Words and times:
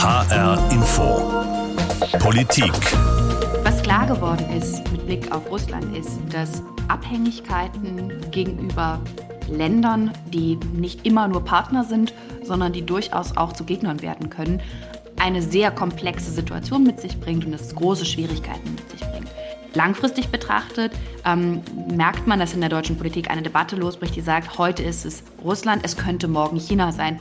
HR 0.00 0.70
Info. 0.70 1.28
Politik. 2.20 2.72
Was 3.64 3.82
klar 3.82 4.06
geworden 4.06 4.46
ist 4.56 4.88
mit 4.92 5.04
Blick 5.06 5.32
auf 5.32 5.50
Russland 5.50 5.96
ist, 5.96 6.20
dass 6.30 6.62
Abhängigkeiten 6.86 8.30
gegenüber 8.30 9.00
Ländern, 9.48 10.12
die 10.28 10.56
nicht 10.72 11.04
immer 11.04 11.26
nur 11.26 11.44
Partner 11.44 11.82
sind, 11.82 12.14
sondern 12.44 12.72
die 12.72 12.86
durchaus 12.86 13.36
auch 13.36 13.52
zu 13.52 13.64
Gegnern 13.64 14.00
werden 14.00 14.30
können, 14.30 14.62
eine 15.18 15.42
sehr 15.42 15.72
komplexe 15.72 16.30
Situation 16.30 16.84
mit 16.84 17.00
sich 17.00 17.18
bringt 17.18 17.44
und 17.44 17.52
es 17.52 17.74
große 17.74 18.06
Schwierigkeiten 18.06 18.76
mit 18.76 18.88
sich 18.92 19.00
bringt. 19.00 19.26
Langfristig 19.74 20.28
betrachtet 20.28 20.92
ähm, 21.24 21.62
merkt 21.90 22.28
man, 22.28 22.38
dass 22.38 22.54
in 22.54 22.60
der 22.60 22.70
deutschen 22.70 22.96
Politik 22.96 23.30
eine 23.30 23.42
Debatte 23.42 23.74
losbricht, 23.74 24.14
die 24.14 24.20
sagt, 24.20 24.58
heute 24.58 24.84
ist 24.84 25.04
es 25.04 25.24
Russland, 25.42 25.82
es 25.84 25.96
könnte 25.96 26.28
morgen 26.28 26.58
China 26.60 26.92
sein. 26.92 27.18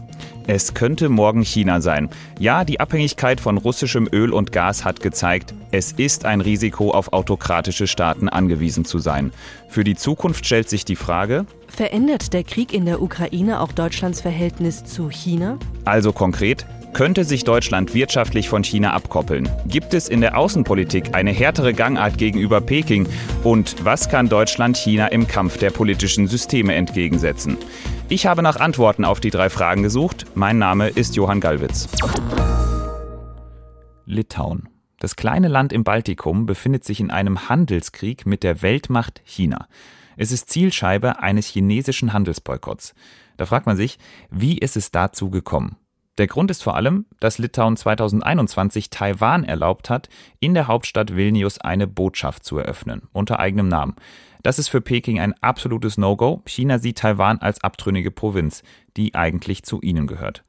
Es 0.50 0.74
könnte 0.74 1.10
morgen 1.10 1.42
China 1.42 1.82
sein. 1.82 2.10
Ja, 2.40 2.64
die 2.64 2.80
Abhängigkeit 2.80 3.42
von 3.42 3.58
russischem 3.58 4.08
Öl 4.14 4.32
und 4.32 4.54
Gas 4.54 4.86
hat 4.86 5.02
gezeigt, 5.02 5.54
es 5.72 5.92
ist 5.92 6.24
ein 6.24 6.40
Risiko, 6.40 6.92
auf 6.92 7.12
autokratische 7.12 7.86
Staaten 7.86 8.30
angewiesen 8.30 8.86
zu 8.86 9.00
sein. 9.00 9.34
Für 9.68 9.84
die 9.84 9.96
Zukunft 9.96 10.46
stellt 10.46 10.70
sich 10.70 10.86
die 10.86 10.96
Frage, 10.96 11.46
Verändert 11.68 12.32
der 12.32 12.46
Krieg 12.46 12.74
in 12.74 12.86
der 12.86 13.02
Ukraine 13.02 13.60
auch 13.60 13.74
Deutschlands 13.74 14.22
Verhältnis 14.22 14.86
zu 14.86 15.10
China? 15.10 15.60
also 15.84 16.14
konkret, 16.14 16.66
könnte 16.94 17.26
sich 17.26 17.44
Deutschland 17.44 17.94
wirtschaftlich 17.94 18.50
von 18.50 18.64
China 18.64 18.94
abkoppeln? 18.94 19.50
Gibt 19.68 19.94
es 19.94 20.08
in 20.08 20.22
der 20.22 20.38
Außenpolitik 20.38 21.14
eine 21.14 21.32
härtere 21.32 21.74
Gangart 21.74 22.18
gegenüber 22.18 22.62
Peking? 22.62 23.08
Und 23.44 23.76
was 23.84 24.10
kann 24.10 24.30
Deutschland 24.30 24.78
China 24.78 25.08
im 25.08 25.28
Kampf 25.28 25.58
der 25.58 25.70
politischen 25.70 26.28
Systeme 26.28 26.74
entgegensetzen? 26.74 27.58
Ich 28.10 28.26
habe 28.26 28.42
nach 28.42 28.56
Antworten 28.56 29.04
auf 29.04 29.20
die 29.20 29.32
drei 29.32 29.50
Fragen 29.50 29.84
gesucht. 29.84 30.28
Mein 30.34 30.58
Name 30.58 30.88
ist 30.88 31.18
Johann 31.18 31.42
Gallwitz. 31.42 31.90
Litauen. 34.06 34.70
Das 34.98 35.18
kleine 35.18 35.50
Land 35.50 35.74
im 35.74 35.84
Baltikum 35.84 36.46
befindet 36.46 36.86
sich 36.86 37.02
in 37.02 37.12
einem 37.12 37.50
Handelskrieg 37.50 38.26
mit 38.26 38.44
der 38.44 38.62
Weltmacht 38.62 39.22
China. 39.26 39.68
Es 40.16 40.32
ist 40.32 40.50
Zielscheibe 40.50 41.20
eines 41.20 41.48
chinesischen 41.48 42.14
Handelsboykotts. 42.14 42.96
Da 43.36 43.46
fragt 43.46 43.66
man 43.66 43.76
sich, 43.76 44.00
wie 44.32 44.58
ist 44.58 44.78
es 44.78 44.90
dazu 44.92 45.30
gekommen? 45.30 45.76
Der 46.18 46.28
Grund 46.28 46.50
ist 46.50 46.64
vor 46.64 46.78
allem, 46.78 47.08
dass 47.20 47.40
Litauen 47.40 47.76
2021 47.76 48.90
Taiwan 48.90 49.44
erlaubt 49.44 49.90
hat, 49.90 50.08
in 50.40 50.54
der 50.54 50.68
Hauptstadt 50.68 51.16
Vilnius 51.18 51.60
eine 51.60 51.88
Botschaft 51.88 52.46
zu 52.46 52.58
eröffnen, 52.58 53.04
unter 53.12 53.40
eigenem 53.40 53.68
Namen. 53.68 53.96
Das 54.44 54.60
ist 54.60 54.70
für 54.70 54.82
Peking 54.82 55.20
ein 55.20 55.34
absolutes 55.42 55.98
No-Go. 55.98 56.42
China 56.46 56.80
sieht 56.80 57.00
Taiwan 57.00 57.40
als 57.40 57.64
abtrünnige 57.64 58.12
Provinz, 58.12 58.64
die 58.96 59.16
eigentlich 59.16 59.64
zu 59.64 59.82
ihnen 59.82 60.08
gehört. 60.08 60.44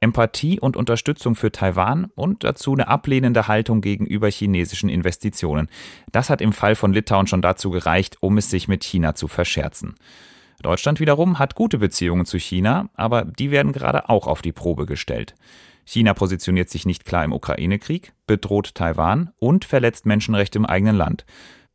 Empathie 0.00 0.60
und 0.60 0.76
Unterstützung 0.76 1.34
für 1.34 1.50
Taiwan 1.50 2.06
und 2.14 2.44
dazu 2.44 2.72
eine 2.72 2.86
ablehnende 2.86 3.48
Haltung 3.48 3.80
gegenüber 3.80 4.30
chinesischen 4.30 4.88
Investitionen. 4.88 5.68
Das 6.12 6.30
hat 6.30 6.40
im 6.40 6.52
Fall 6.52 6.76
von 6.76 6.92
Litauen 6.92 7.26
schon 7.26 7.42
dazu 7.42 7.70
gereicht, 7.70 8.16
um 8.20 8.38
es 8.38 8.48
sich 8.48 8.68
mit 8.68 8.84
China 8.84 9.14
zu 9.14 9.26
verscherzen. 9.26 9.96
Deutschland 10.62 11.00
wiederum 11.00 11.38
hat 11.38 11.54
gute 11.54 11.78
Beziehungen 11.78 12.26
zu 12.26 12.38
China, 12.38 12.88
aber 12.94 13.24
die 13.24 13.50
werden 13.50 13.72
gerade 13.72 14.08
auch 14.08 14.26
auf 14.26 14.42
die 14.42 14.52
Probe 14.52 14.86
gestellt. 14.86 15.34
China 15.84 16.14
positioniert 16.14 16.68
sich 16.68 16.84
nicht 16.84 17.04
klar 17.04 17.24
im 17.24 17.32
Ukraine-Krieg, 17.32 18.12
bedroht 18.26 18.74
Taiwan 18.74 19.30
und 19.38 19.64
verletzt 19.64 20.04
Menschenrechte 20.04 20.58
im 20.58 20.66
eigenen 20.66 20.96
Land. 20.96 21.24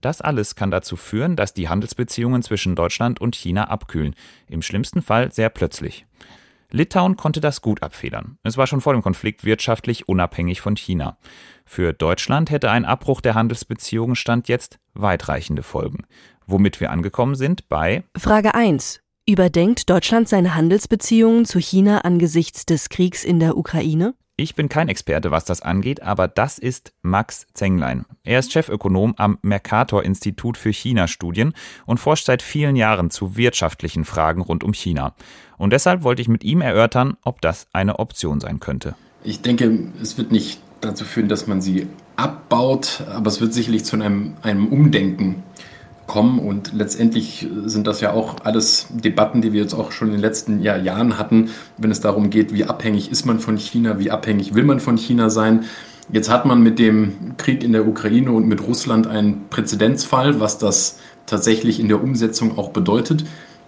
Das 0.03 0.19
alles 0.19 0.55
kann 0.55 0.69
dazu 0.69 0.97
führen, 0.97 1.37
dass 1.37 1.53
die 1.53 1.69
Handelsbeziehungen 1.69 2.43
zwischen 2.43 2.75
Deutschland 2.75 3.21
und 3.21 3.37
China 3.37 3.69
abkühlen, 3.69 4.15
im 4.49 4.61
schlimmsten 4.61 5.01
Fall 5.01 5.31
sehr 5.31 5.49
plötzlich. 5.49 6.05
Litauen 6.71 7.15
konnte 7.15 7.39
das 7.39 7.61
gut 7.61 7.81
abfedern. 7.81 8.37
Es 8.43 8.57
war 8.57 8.67
schon 8.67 8.81
vor 8.81 8.91
dem 8.91 9.01
Konflikt 9.01 9.45
wirtschaftlich 9.45 10.09
unabhängig 10.09 10.59
von 10.59 10.75
China. 10.75 11.17
Für 11.65 11.93
Deutschland 11.93 12.51
hätte 12.51 12.69
ein 12.69 12.83
Abbruch 12.83 13.21
der 13.21 13.33
Handelsbeziehungen 13.33 14.17
Stand 14.17 14.49
jetzt 14.49 14.77
weitreichende 14.93 15.63
Folgen. 15.63 16.03
Womit 16.47 16.81
wir 16.81 16.91
angekommen 16.91 17.35
sind 17.35 17.69
bei 17.69 18.03
Frage 18.17 18.55
1. 18.55 18.99
Überdenkt 19.25 19.89
Deutschland 19.89 20.27
seine 20.27 20.53
Handelsbeziehungen 20.53 21.45
zu 21.45 21.59
China 21.59 21.99
angesichts 21.99 22.65
des 22.65 22.89
Kriegs 22.89 23.23
in 23.23 23.39
der 23.39 23.55
Ukraine? 23.55 24.15
Ich 24.35 24.55
bin 24.55 24.67
kein 24.67 24.89
Experte, 24.89 25.29
was 25.29 25.45
das 25.45 25.61
angeht, 25.61 26.01
aber 26.01 26.27
das 26.27 26.57
ist 26.57 26.91
Max 27.03 27.45
Zenglein. 27.53 28.05
Er 28.23 28.39
ist 28.39 28.51
Chefökonom 28.51 29.13
am 29.15 29.37
Mercator 29.43 30.03
Institut 30.03 30.57
für 30.57 30.71
China-Studien 30.71 31.53
und 31.85 31.99
forscht 31.99 32.25
seit 32.25 32.41
vielen 32.41 32.75
Jahren 32.75 33.11
zu 33.11 33.37
wirtschaftlichen 33.37 34.05
Fragen 34.05 34.41
rund 34.41 34.63
um 34.63 34.73
China. 34.73 35.13
Und 35.59 35.71
deshalb 35.71 36.01
wollte 36.01 36.23
ich 36.23 36.29
mit 36.29 36.43
ihm 36.43 36.61
erörtern, 36.61 37.15
ob 37.23 37.41
das 37.41 37.67
eine 37.73 37.99
Option 37.99 38.39
sein 38.39 38.59
könnte. 38.59 38.95
Ich 39.23 39.41
denke, 39.41 39.91
es 40.01 40.17
wird 40.17 40.31
nicht 40.31 40.59
dazu 40.81 41.05
führen, 41.05 41.29
dass 41.29 41.45
man 41.45 41.61
sie 41.61 41.85
abbaut, 42.15 43.03
aber 43.13 43.27
es 43.27 43.39
wird 43.39 43.53
sicherlich 43.53 43.85
zu 43.85 43.97
einem, 43.97 44.33
einem 44.41 44.67
Umdenken 44.67 45.43
kommen. 46.07 46.39
Und 46.39 46.73
letztendlich 46.73 47.47
sind 47.65 47.87
das 47.87 48.01
ja 48.01 48.13
auch 48.13 48.37
alles 48.43 48.87
Debatten, 48.89 49.41
die 49.41 49.53
wir 49.53 49.61
jetzt 49.61 49.73
auch 49.73 49.91
schon 49.91 50.09
in 50.09 50.13
den 50.13 50.21
letzten 50.21 50.61
Jahr, 50.61 50.77
Jahren 50.77 51.17
hatten, 51.17 51.49
wenn 51.77 51.91
es 51.91 52.01
darum 52.01 52.29
geht, 52.29 52.53
wie 52.53 52.65
abhängig 52.65 53.11
ist 53.11 53.25
man 53.25 53.39
von 53.39 53.57
China, 53.57 53.99
wie 53.99 54.11
abhängig 54.11 54.55
will 54.55 54.63
man 54.63 54.79
von 54.79 54.97
China 54.97 55.29
sein. 55.29 55.65
Jetzt 56.11 56.29
hat 56.29 56.45
man 56.45 56.61
mit 56.61 56.79
dem 56.79 57.37
Krieg 57.37 57.63
in 57.63 57.71
der 57.71 57.87
Ukraine 57.87 58.31
und 58.31 58.47
mit 58.47 58.65
Russland 58.67 59.07
einen 59.07 59.45
Präzedenzfall, 59.49 60.39
was 60.39 60.57
das 60.57 60.99
tatsächlich 61.25 61.79
in 61.79 61.87
der 61.87 62.03
Umsetzung 62.03 62.57
auch 62.57 62.71
bedeutet 62.71 63.23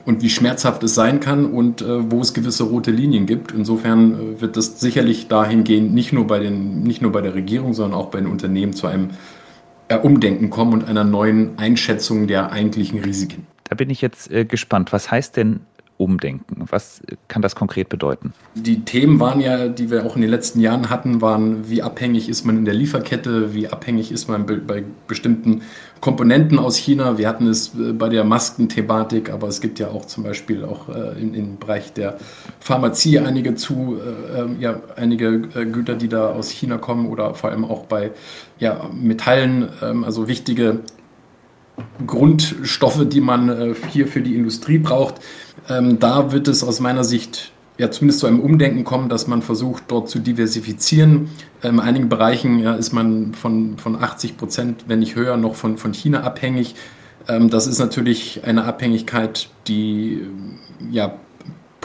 und 0.06 0.22
wie 0.22 0.30
schmerzhaft 0.30 0.84
es 0.84 0.94
sein 0.94 1.20
kann 1.20 1.46
und 1.46 1.82
äh, 1.82 2.12
wo 2.12 2.22
es 2.22 2.34
gewisse 2.34 2.64
rote 2.64 2.92
Linien 2.92 3.26
gibt. 3.26 3.52
Insofern 3.52 4.14
äh, 4.14 4.42
wird 4.42 4.58
das 4.58 4.80
sicherlich 4.80 5.28
dahingehend 5.28 5.94
nicht 5.94 6.14
nur 6.14 6.28
bei 6.28 6.40
den, 6.40 6.84
nicht 6.84 7.02
nur 7.02 7.12
bei 7.12 7.22
der 7.22 7.34
Regierung, 7.34 7.74
sondern 7.74 8.00
auch 8.00 8.08
bei 8.08 8.20
den 8.20 8.28
Unternehmen 8.28 8.74
zu 8.74 8.88
einem 8.88 9.12
Umdenken 10.02 10.50
kommen 10.50 10.74
und 10.74 10.88
einer 10.88 11.04
neuen 11.04 11.58
Einschätzung 11.58 12.28
der 12.28 12.52
eigentlichen 12.52 13.00
Risiken. 13.00 13.48
Da 13.70 13.76
bin 13.76 13.90
ich 13.90 14.02
jetzt 14.02 14.32
äh, 14.32 14.46
gespannt. 14.46 14.94
Was 14.94 15.12
heißt 15.12 15.38
denn 15.38 15.62
Umdenken? 15.98 16.66
Was 16.70 17.02
kann 17.30 17.42
das 17.42 17.56
konkret 17.56 17.88
bedeuten? 17.88 18.34
Die 18.54 18.82
Themen 18.82 19.20
waren 19.20 19.40
ja, 19.40 19.70
die 19.70 19.90
wir 19.90 20.06
auch 20.06 20.16
in 20.16 20.22
den 20.22 20.30
letzten 20.30 20.60
Jahren 20.60 20.90
hatten, 20.90 21.22
waren, 21.22 21.70
wie 21.70 21.82
abhängig 21.82 22.28
ist 22.28 22.46
man 22.46 22.58
in 22.58 22.66
der 22.66 22.74
Lieferkette, 22.74 23.54
wie 23.54 23.70
abhängig 23.70 24.12
ist 24.12 24.28
man 24.28 24.46
bei 24.46 24.84
bestimmten 25.08 25.62
Komponenten 26.02 26.60
aus 26.60 26.76
China. 26.76 27.18
Wir 27.18 27.30
hatten 27.30 27.48
es 27.48 27.74
äh, 27.76 27.94
bei 27.94 28.10
der 28.10 28.24
Maskenthematik, 28.26 29.32
aber 29.32 29.48
es 29.48 29.62
gibt 29.62 29.80
ja 29.80 29.88
auch 29.88 30.06
zum 30.06 30.24
Beispiel 30.24 30.66
auch 30.66 30.90
äh, 30.90 31.20
im, 31.20 31.58
Bereich 31.58 31.94
der 31.94 32.18
Pharmazie 32.60 33.20
einige 33.20 33.56
zu, 33.56 33.98
äh, 33.98 34.42
ähm, 34.42 34.58
ja, 34.60 34.82
einige 34.98 35.40
Güter, 35.42 35.96
die 35.96 36.10
da 36.10 36.30
aus 36.30 36.50
China 36.50 36.78
kommen 36.78 37.08
oder 37.08 37.34
vor 37.36 37.52
allem 37.52 37.64
auch 37.64 37.86
bei 37.86 38.12
ja, 38.60 38.90
Metallen, 38.94 39.70
ähm, 39.82 40.04
also 40.04 40.28
wichtige 40.28 40.80
Grundstoffe, 42.06 43.08
die 43.08 43.22
man 43.22 43.50
äh, 43.50 43.76
hier 43.92 44.08
für 44.08 44.22
die 44.22 44.36
Industrie 44.36 44.78
braucht. 44.78 45.16
Ähm, 45.70 46.00
da 46.00 46.32
wird 46.32 46.48
es 46.48 46.64
aus 46.64 46.80
meiner 46.80 47.04
Sicht 47.04 47.52
ja 47.78 47.92
zumindest 47.92 48.22
zu 48.22 48.28
einem 48.28 48.40
Umdenken 48.40 48.84
kommen, 48.84 49.10
dass 49.10 49.28
man 49.28 49.42
versucht, 49.42 49.84
dort 49.88 50.10
zu 50.10 50.20
diversifizieren. 50.20 51.30
Ähm, 51.64 51.76
in 51.76 51.80
einigen 51.80 52.10
Bereichen 52.10 52.64
ist 52.64 52.94
man 52.94 53.34
von, 53.34 53.78
von 53.78 53.96
80 53.96 54.38
Prozent, 54.38 54.86
wenn 54.88 55.00
nicht 55.00 55.16
höher, 55.16 55.38
noch 55.38 55.56
von, 55.56 55.78
von 55.78 55.94
China 55.94 56.22
abhängig. 56.22 56.76
Ähm, 57.28 57.50
das 57.50 57.68
ist 57.68 57.80
natürlich 57.80 58.42
eine 58.46 58.66
Abhängigkeit, 58.66 59.50
die 59.68 60.22
ja 60.92 61.16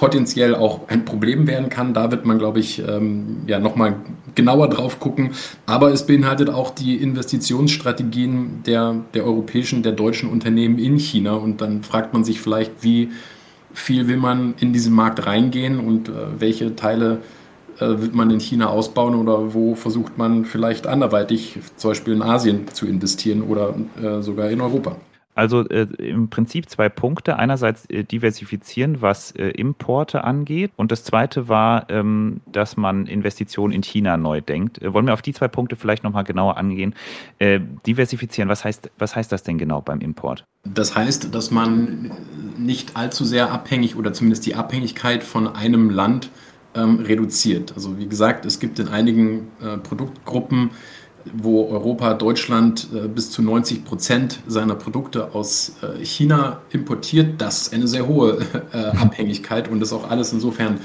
potenziell 0.01 0.55
auch 0.55 0.89
ein 0.89 1.05
Problem 1.05 1.47
werden 1.47 1.69
kann. 1.69 1.93
Da 1.93 2.11
wird 2.11 2.25
man, 2.25 2.39
glaube 2.39 2.59
ich, 2.59 2.79
ähm, 2.79 3.43
ja 3.47 3.59
nochmal 3.59 3.97
genauer 4.35 4.71
drauf 4.71 4.99
gucken. 4.99 5.33
Aber 5.67 5.93
es 5.93 6.07
beinhaltet 6.07 6.49
auch 6.49 6.71
die 6.71 6.97
Investitionsstrategien 6.97 8.63
der, 8.65 8.95
der 9.13 9.27
europäischen, 9.27 9.83
der 9.83 9.93
deutschen 9.93 10.31
Unternehmen 10.31 10.79
in 10.79 10.97
China. 10.97 11.35
Und 11.35 11.61
dann 11.61 11.83
fragt 11.83 12.15
man 12.15 12.25
sich 12.25 12.41
vielleicht, 12.41 12.83
wie 12.83 13.11
viel 13.75 14.09
will 14.09 14.17
man 14.17 14.55
in 14.59 14.73
diesen 14.73 14.95
Markt 14.95 15.27
reingehen 15.27 15.79
und 15.79 16.09
äh, 16.09 16.13
welche 16.39 16.75
Teile 16.75 17.19
äh, 17.79 17.87
wird 18.01 18.15
man 18.15 18.31
in 18.31 18.41
China 18.41 18.69
ausbauen 18.71 19.15
oder 19.15 19.53
wo 19.53 19.75
versucht 19.75 20.17
man 20.17 20.47
vielleicht 20.47 20.87
anderweitig, 20.87 21.59
zum 21.77 21.91
Beispiel 21.91 22.15
in 22.15 22.23
Asien, 22.23 22.69
zu 22.73 22.87
investieren 22.87 23.43
oder 23.43 23.75
äh, 24.03 24.23
sogar 24.23 24.49
in 24.49 24.63
Europa. 24.63 24.97
Also 25.41 25.67
äh, 25.71 25.87
im 25.97 26.29
Prinzip 26.29 26.69
zwei 26.69 26.91
Punkte. 26.91 27.37
Einerseits 27.37 27.87
äh, 27.87 28.05
diversifizieren, 28.05 29.01
was 29.01 29.31
äh, 29.31 29.49
Importe 29.49 30.23
angeht. 30.23 30.71
Und 30.77 30.93
das 30.93 31.03
zweite 31.03 31.49
war, 31.49 31.89
ähm, 31.89 32.43
dass 32.45 32.77
man 32.77 33.07
Investitionen 33.07 33.73
in 33.73 33.83
China 33.83 34.19
neu 34.19 34.43
denkt. 34.43 34.83
Äh, 34.83 34.93
wollen 34.93 35.07
wir 35.07 35.15
auf 35.15 35.23
die 35.23 35.33
zwei 35.33 35.49
Punkte 35.49 35.77
vielleicht 35.77 36.05
nochmal 36.05 36.25
genauer 36.25 36.59
angehen? 36.59 36.95
Äh, 37.39 37.59
diversifizieren, 37.87 38.51
was 38.51 38.67
heißt, 38.67 38.91
was 38.99 39.17
heißt 39.17 39.33
das 39.33 39.43
denn 39.43 39.57
genau 39.57 39.81
beim 39.81 40.03
Import? 40.03 40.45
Das 40.65 40.95
heißt, 40.95 41.35
dass 41.35 41.51
man 41.51 42.11
nicht 42.59 42.95
allzu 42.95 43.25
sehr 43.25 43.51
abhängig 43.51 43.97
oder 43.97 44.13
zumindest 44.13 44.45
die 44.45 44.57
Abhängigkeit 44.57 45.25
von 45.25 45.49
einem 45.49 45.89
Land 45.89 46.29
ähm, 46.75 46.99
reduziert. 46.99 47.73
Also 47.75 47.97
wie 47.97 48.09
gesagt, 48.09 48.45
es 48.45 48.61
gibt 48.61 48.79
in 48.79 48.89
einigen 48.89 49.49
äh, 49.63 49.79
Produktgruppen 49.79 50.73
wo 51.33 51.69
Europa, 51.69 52.15
Deutschland 52.15 52.89
äh, 52.95 53.09
bis 53.09 53.31
zu 53.31 53.43
90 53.43 53.85
Prozent 53.85 54.41
seiner 54.47 54.75
Produkte 54.75 55.35
aus 55.35 55.73
äh, 55.83 56.05
China 56.05 56.61
importiert. 56.71 57.41
Das 57.41 57.63
ist 57.63 57.75
eine 57.75 57.89
sehr 57.89 58.07
hohe 58.07 58.39
äh, 58.73 58.77
Abhängigkeit 58.77 59.69
und 59.69 59.83
ist 59.83 59.93
auch 59.93 60.09
alles 60.09 60.33
insofern 60.33 60.81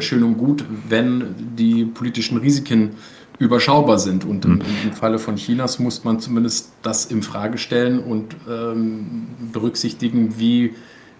schön 0.00 0.24
und 0.24 0.36
gut, 0.36 0.64
wenn 0.88 1.36
die 1.56 1.84
politischen 1.84 2.38
Risiken 2.38 2.96
überschaubar 3.38 4.00
sind. 4.00 4.24
Und 4.24 4.44
im, 4.44 4.60
im, 4.82 4.92
Falle 4.92 5.20
von 5.20 5.36
Chinas 5.36 5.78
muss 5.78 6.02
man 6.02 6.18
zumindest 6.18 6.72
das 6.82 7.06
in 7.06 7.22
Frage 7.22 7.56
stellen 7.56 8.00
und 8.00 8.34
ähm, 8.50 9.28
berücksichtigen, 9.52 10.40
wie 10.40 10.74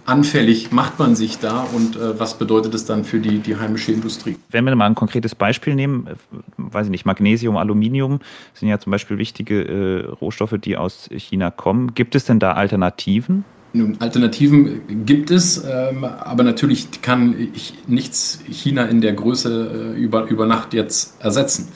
anfällig 0.07 0.73
macht 0.73 0.99
man 0.99 1.17
sich 1.17 1.39
da 1.39 1.67
und 1.75 1.97
äh, 1.97 2.19
was 2.19 2.39
bedeutet 2.39 2.75
es 2.75 2.85
dann 2.85 3.05
für 3.05 3.21
die, 3.21 3.39
die 3.39 3.57
heimische 3.57 3.93
Industrie? 3.93 4.37
Wenn 4.51 4.65
wir 4.65 4.75
mal 4.77 4.87
ein 4.87 4.95
konkretes 4.95 5.35
Beispiel 5.35 5.75
nehmen, 5.75 6.07
äh, 6.07 6.15
weiß 6.57 6.87
ich 6.87 6.91
nicht, 6.91 7.05
Magnesium, 7.05 7.57
Aluminium 7.57 8.21
sind 8.55 8.69
ja 8.69 8.79
zum 8.79 8.93
Beispiel 8.93 9.19
wichtige 9.19 9.63
äh, 9.63 10.07
Rohstoffe, 10.07 10.55
die 10.59 10.77
aus 10.77 11.09
China 11.17 11.51
kommen. 11.51 11.95
Gibt 11.95 12.15
es 12.15 12.25
denn 12.25 12.39
da 12.39 12.53
Alternativen? 12.53 13.45
Nun, 13.77 13.97
Alternativen 14.01 15.05
gibt 15.05 15.31
es, 15.31 15.63
ähm, 15.63 16.05
aber 16.05 16.45
natürlich 16.45 17.03
kann 17.03 17.35
ich 17.55 17.75
nichts 17.87 18.41
China 18.49 18.87
in 18.87 19.03
der 19.03 19.13
Größe 19.13 19.95
äh, 19.95 20.01
über, 20.01 20.25
über 20.29 20.47
Nacht 20.47 20.73
jetzt 20.73 21.23
ersetzen. 21.23 21.69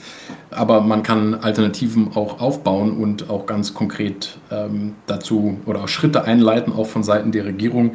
Aber 0.50 0.80
man 0.80 1.02
kann 1.02 1.34
Alternativen 1.34 2.12
auch 2.14 2.40
aufbauen 2.40 2.96
und 2.96 3.28
auch 3.28 3.44
ganz 3.44 3.74
konkret 3.74 4.38
ähm, 4.50 4.94
dazu 5.06 5.60
oder 5.66 5.86
Schritte 5.88 6.24
einleiten, 6.24 6.72
auch 6.72 6.86
von 6.86 7.02
Seiten 7.02 7.32
der 7.32 7.44
Regierung, 7.44 7.92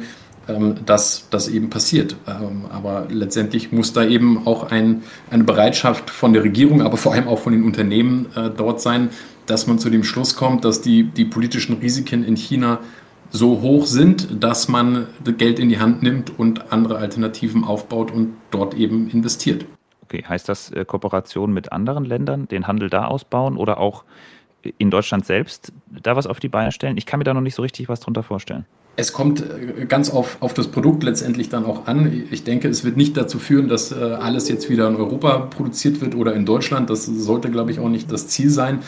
dass 0.84 1.28
das 1.30 1.48
eben 1.48 1.70
passiert. 1.70 2.16
Ähm, 2.26 2.66
aber 2.70 3.06
letztendlich 3.10 3.72
muss 3.72 3.92
da 3.92 4.04
eben 4.04 4.46
auch 4.46 4.70
ein, 4.70 5.02
eine 5.30 5.44
Bereitschaft 5.44 6.10
von 6.10 6.32
der 6.32 6.44
Regierung, 6.44 6.82
aber 6.82 6.96
vor 6.96 7.12
allem 7.12 7.28
auch 7.28 7.40
von 7.40 7.52
den 7.52 7.64
Unternehmen 7.64 8.26
äh, 8.36 8.50
dort 8.50 8.80
sein, 8.80 9.10
dass 9.46 9.66
man 9.66 9.78
zu 9.78 9.90
dem 9.90 10.04
Schluss 10.04 10.36
kommt, 10.36 10.64
dass 10.64 10.80
die, 10.80 11.04
die 11.04 11.24
politischen 11.24 11.78
Risiken 11.78 12.24
in 12.24 12.36
China 12.36 12.80
so 13.30 13.60
hoch 13.60 13.86
sind, 13.86 14.42
dass 14.42 14.68
man 14.68 15.08
Geld 15.24 15.58
in 15.58 15.68
die 15.68 15.78
Hand 15.78 16.02
nimmt 16.02 16.38
und 16.38 16.72
andere 16.72 16.98
Alternativen 16.98 17.64
aufbaut 17.64 18.10
und 18.10 18.34
dort 18.50 18.74
eben 18.74 19.10
investiert. 19.10 19.66
Okay, 20.02 20.24
heißt 20.26 20.48
das 20.48 20.70
äh, 20.70 20.84
Kooperation 20.84 21.52
mit 21.52 21.72
anderen 21.72 22.04
Ländern, 22.04 22.46
den 22.46 22.68
Handel 22.68 22.88
da 22.88 23.06
ausbauen 23.06 23.56
oder 23.56 23.78
auch 23.78 24.04
in 24.78 24.90
Deutschland 24.90 25.26
selbst 25.26 25.72
da 25.90 26.16
was 26.16 26.26
auf 26.26 26.40
die 26.40 26.48
Beine 26.48 26.72
stellen? 26.72 26.96
Ich 26.96 27.06
kann 27.06 27.18
mir 27.18 27.24
da 27.24 27.34
noch 27.34 27.40
nicht 27.40 27.54
so 27.54 27.62
richtig 27.62 27.88
was 27.88 28.00
drunter 28.00 28.22
vorstellen. 28.22 28.64
Es 28.96 29.12
kommt 29.12 29.40
äh, 29.40 29.84
ganz 29.86 30.10
auf, 30.10 30.38
auf 30.40 30.54
das 30.54 30.68
Produkt 30.68 31.02
letztendlich 31.02 31.48
dann 31.48 31.64
auch 31.64 31.86
an. 31.86 32.24
Ich 32.30 32.44
denke, 32.44 32.68
es 32.68 32.84
wird 32.84 32.96
nicht 32.96 33.16
dazu 33.16 33.38
führen, 33.38 33.68
dass 33.68 33.92
äh, 33.92 33.96
alles 33.96 34.48
jetzt 34.48 34.68
wieder 34.70 34.88
in 34.88 34.96
Europa 34.96 35.38
produziert 35.38 36.00
wird 36.00 36.14
oder 36.14 36.34
in 36.34 36.46
Deutschland. 36.46 36.90
Das 36.90 37.06
sollte, 37.06 37.50
glaube 37.50 37.70
ich, 37.70 37.78
auch 37.78 37.88
nicht 37.88 38.10
das 38.10 38.28
Ziel 38.28 38.50
sein. 38.50 38.80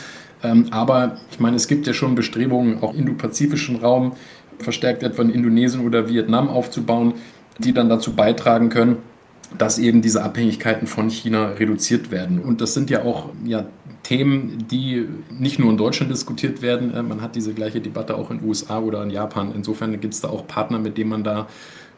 Ähm, 0.43 0.66
aber 0.70 1.19
ich 1.31 1.40
meine, 1.40 1.56
es 1.56 1.69
gibt 1.69 1.87
ja 1.87 1.93
schon 1.93 2.14
Bestrebungen, 2.14 2.82
auch 2.82 2.94
indopazifischen 2.94 3.76
Raum 3.76 4.12
verstärkt 4.58 5.02
etwa 5.02 5.22
in 5.22 5.31
Indonesien 5.31 5.87
oder 5.87 6.08
Vietnam 6.08 6.49
aufzubauen, 6.49 7.14
die 7.58 7.72
dann 7.72 7.88
dazu 7.88 8.14
beitragen 8.14 8.70
können, 8.70 8.96
dass 9.56 9.78
eben 9.78 10.02
diese 10.02 10.22
Abhängigkeiten 10.22 10.86
von 10.86 11.08
China 11.08 11.48
reduziert 11.50 12.10
werden. 12.10 12.40
Und 12.40 12.60
das 12.60 12.74
sind 12.74 12.90
ja 12.90 13.02
auch 13.02 13.30
ja, 13.44 13.64
Themen, 14.02 14.66
die 14.70 15.08
nicht 15.30 15.58
nur 15.58 15.70
in 15.70 15.76
Deutschland 15.76 16.10
diskutiert 16.12 16.62
werden. 16.62 16.94
Äh, 16.94 17.02
man 17.02 17.22
hat 17.22 17.34
diese 17.34 17.54
gleiche 17.54 17.80
Debatte 17.80 18.16
auch 18.16 18.30
in 18.30 18.38
den 18.38 18.48
USA 18.48 18.78
oder 18.78 19.02
in 19.02 19.10
Japan. 19.10 19.52
Insofern 19.54 19.98
gibt 20.00 20.14
es 20.14 20.20
da 20.20 20.28
auch 20.28 20.46
Partner, 20.46 20.78
mit 20.78 20.98
denen 20.98 21.10
man 21.10 21.24
da 21.24 21.46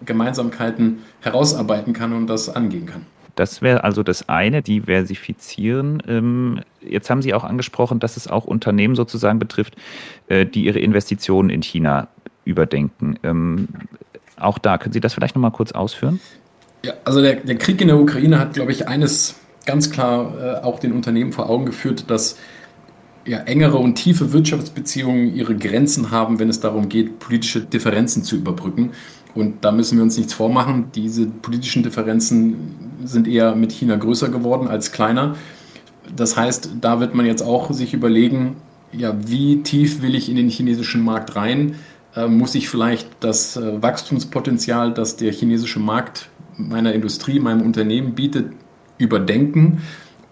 Gemeinsamkeiten 0.05 1.01
herausarbeiten 1.21 1.93
kann 1.93 2.13
und 2.13 2.27
das 2.27 2.49
angehen 2.49 2.87
kann. 2.87 3.07
Das 3.37 3.63
wäre 3.63 3.85
also 3.85 4.03
das 4.03 4.29
eine, 4.29 4.63
diversifizieren. 4.63 6.03
Ähm, 6.07 6.61
jetzt 6.81 7.11
haben 7.11 7.23
Sie 7.23 7.33
auch 7.33 7.45
angesprochen, 7.45 8.01
dass 8.01 8.17
es 8.17 8.29
auch 8.29 8.45
Unternehmen 8.45 8.97
sozusagen 8.97 9.39
betrifft, 9.39 9.77
äh, 10.29 10.47
die 10.47 10.65
ihre 10.65 10.79
Investitionen 10.79 11.49
in 11.49 11.63
China 11.63 12.09
überdenken. 12.45 13.19
Ähm, 13.23 13.69
auch 14.37 14.59
da, 14.59 14.79
können 14.79 14.93
Sie 14.93 15.01
das 15.01 15.15
vielleicht 15.15 15.37
nochmal 15.37 15.53
kurz 15.53 15.73
ausführen? 15.73 16.21
Ja, 16.83 16.95
also 17.05 17.21
der, 17.21 17.37
der 17.37 17.57
Krieg 17.57 17.81
in 17.81 17.89
der 17.89 17.99
Ukraine 17.99 18.39
hat, 18.39 18.55
glaube 18.55 18.73
ich, 18.73 18.89
eines 18.89 19.35
ganz 19.67 19.91
klar 19.91 20.35
äh, 20.41 20.65
auch 20.65 20.79
den 20.79 20.93
Unternehmen 20.93 21.33
vor 21.33 21.51
Augen 21.51 21.67
geführt, 21.67 22.05
dass 22.09 22.37
ja, 23.27 23.39
engere 23.41 23.77
und 23.77 23.97
tiefe 23.97 24.33
Wirtschaftsbeziehungen 24.33 25.35
ihre 25.35 25.55
Grenzen 25.55 26.11
haben, 26.11 26.39
wenn 26.39 26.49
es 26.49 26.61
darum 26.61 26.89
geht, 26.89 27.19
politische 27.19 27.61
Differenzen 27.61 28.25
zu 28.25 28.37
überbrücken. 28.37 28.93
Und 29.35 29.65
da 29.65 29.73
müssen 29.73 29.97
wir 29.97 30.03
uns 30.03 30.17
nichts 30.17 30.33
vormachen. 30.33 30.87
Diese 30.95 31.27
politischen 31.27 31.83
Differenzen 31.83 32.75
sind 33.05 33.29
eher 33.29 33.55
mit 33.55 33.73
China 33.73 33.97
größer 33.97 34.29
geworden 34.29 34.67
als 34.67 34.91
kleiner. 34.91 35.37
Das 36.17 36.37
heißt, 36.37 36.71
da 36.81 36.99
wird 36.99 37.15
man 37.15 37.27
jetzt 37.27 37.43
auch 37.43 37.71
sich 37.73 37.95
überlegen, 37.95 38.57
ja, 38.93 39.15
wie 39.25 39.63
tief 39.63 40.03
will 40.03 40.17
ich 40.17 40.29
in 40.29 40.37
den 40.37 40.49
chinesischen 40.49 41.05
Markt 41.05 41.37
rein? 41.37 41.77
Äh, 42.17 42.27
muss 42.27 42.57
ich 42.57 42.69
vielleicht 42.69 43.09
das 43.21 43.57
äh, 43.57 43.81
Wachstumspotenzial, 43.81 44.93
das 44.93 45.17
der 45.17 45.31
chinesische 45.33 45.79
Markt 45.79 46.29
meiner 46.57 46.93
Industrie, 46.93 47.41
meinem 47.41 47.63
Unternehmen 47.63 48.15
bietet, 48.15 48.53
überdenken? 48.99 49.83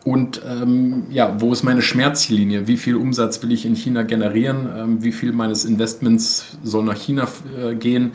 Und 0.04 0.40
ähm, 0.48 1.04
ja, 1.10 1.36
wo 1.38 1.52
ist 1.52 1.64
meine 1.64 1.82
Schmerzlinie? 1.82 2.66
Wie 2.66 2.76
viel 2.76 2.96
Umsatz 2.96 3.42
will 3.42 3.52
ich 3.52 3.66
in 3.66 3.74
China 3.74 4.02
generieren? 4.02 4.68
Ähm, 4.74 5.02
wie 5.02 5.12
viel 5.12 5.32
meines 5.32 5.64
Investments 5.64 6.58
soll 6.62 6.84
nach 6.84 6.96
China 6.96 7.28
äh, 7.60 7.74
gehen? 7.74 8.12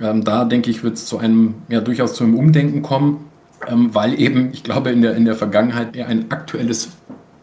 Ähm, 0.00 0.24
da 0.24 0.44
denke 0.44 0.70
ich, 0.70 0.82
wird 0.82 0.94
es 0.94 1.06
zu 1.06 1.18
einem, 1.18 1.54
ja, 1.68 1.80
durchaus 1.80 2.14
zu 2.14 2.24
einem 2.24 2.34
Umdenken 2.34 2.82
kommen, 2.82 3.26
ähm, 3.68 3.94
weil 3.94 4.18
eben, 4.18 4.50
ich 4.52 4.62
glaube, 4.62 4.90
in 4.90 5.02
der, 5.02 5.16
in 5.16 5.24
der 5.24 5.34
Vergangenheit 5.34 5.94
eher 5.94 6.08
ein 6.08 6.30
aktuelles 6.30 6.90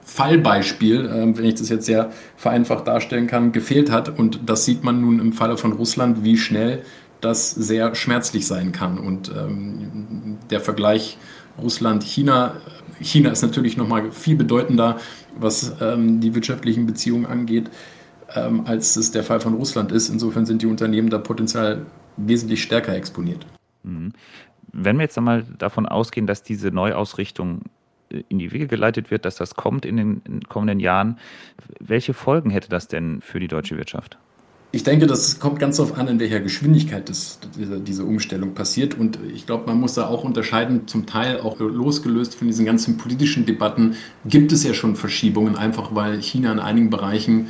Fallbeispiel, 0.03 1.05
äh, 1.05 1.37
wenn 1.37 1.45
ich 1.45 1.55
das 1.55 1.69
jetzt 1.69 1.85
sehr 1.85 2.11
vereinfacht 2.37 2.87
darstellen 2.87 3.27
kann, 3.27 3.51
gefehlt 3.51 3.91
hat. 3.91 4.17
Und 4.17 4.39
das 4.47 4.65
sieht 4.65 4.83
man 4.83 5.01
nun 5.01 5.19
im 5.19 5.33
Falle 5.33 5.57
von 5.57 5.73
Russland, 5.73 6.23
wie 6.23 6.37
schnell 6.37 6.81
das 7.21 7.51
sehr 7.51 7.95
schmerzlich 7.95 8.47
sein 8.47 8.71
kann. 8.71 8.97
Und 8.97 9.29
ähm, 9.29 10.38
der 10.50 10.59
Vergleich 10.59 11.18
Russland-China 11.62 12.56
China 13.03 13.31
ist 13.31 13.41
natürlich 13.41 13.77
nochmal 13.77 14.12
viel 14.12 14.35
bedeutender, 14.35 15.00
was 15.38 15.75
ähm, 15.81 16.19
die 16.19 16.35
wirtschaftlichen 16.35 16.85
Beziehungen 16.85 17.25
angeht, 17.25 17.69
ähm, 18.35 18.63
als 18.65 18.95
es 18.95 19.12
der 19.12 19.23
Fall 19.23 19.39
von 19.39 19.53
Russland 19.53 19.91
ist. 19.91 20.09
Insofern 20.09 20.45
sind 20.45 20.62
die 20.62 20.68
Unternehmen 20.68 21.09
da 21.09 21.18
potenziell 21.18 21.85
wesentlich 22.18 22.62
stärker 22.63 22.95
exponiert. 22.95 23.45
Mhm. 23.83 24.13
Wenn 24.73 24.97
wir 24.97 25.03
jetzt 25.03 25.18
einmal 25.18 25.44
davon 25.57 25.85
ausgehen, 25.85 26.27
dass 26.27 26.44
diese 26.44 26.69
Neuausrichtung 26.69 27.63
äh, 28.09 28.23
in 28.29 28.39
die 28.39 28.51
Wege 28.51 28.68
geleitet 28.68 29.12
wird, 29.12 29.25
dass 29.25 29.35
das 29.35 29.56
kommt 29.56 29.85
in 29.85 29.97
den 29.97 30.21
kommenden 30.47 30.79
Jahren, 30.79 31.18
welche 31.79 32.13
Folgen 32.13 32.50
hätte 32.50 32.69
das 32.69 32.88
denn 32.88 33.21
für 33.21 33.39
die 33.39 33.47
deutsche 33.47 33.77
Wirtschaft? 33.77 34.18
Ich 34.73 34.83
denke, 34.83 35.06
das 35.06 35.39
kommt 35.39 35.59
ganz 35.59 35.77
darauf 35.77 35.97
an, 35.97 36.07
in 36.07 36.19
welcher 36.21 36.39
Geschwindigkeit 36.39 37.09
das, 37.09 37.39
diese, 37.57 38.06
Umstellung 38.06 38.53
passiert. 38.53 38.97
Und 38.97 39.19
ich 39.35 39.45
glaube, 39.45 39.68
man 39.68 39.79
muss 39.79 39.95
da 39.95 40.07
auch 40.07 40.23
unterscheiden, 40.23 40.88
zum 40.88 41.06
Teil 41.06 41.41
auch 41.41 41.59
losgelöst 41.59 42.35
von 42.35 42.47
diesen 42.47 42.65
ganzen 42.65 42.97
politischen 42.97 43.45
Debatten, 43.45 43.95
gibt 44.25 44.53
es 44.53 44.63
ja 44.63 44.73
schon 44.73 44.95
Verschiebungen, 44.95 45.57
einfach 45.57 45.94
weil 45.94 46.21
China 46.21 46.54
in 46.54 46.59
einigen 46.59 46.90
Bereichen 46.90 47.47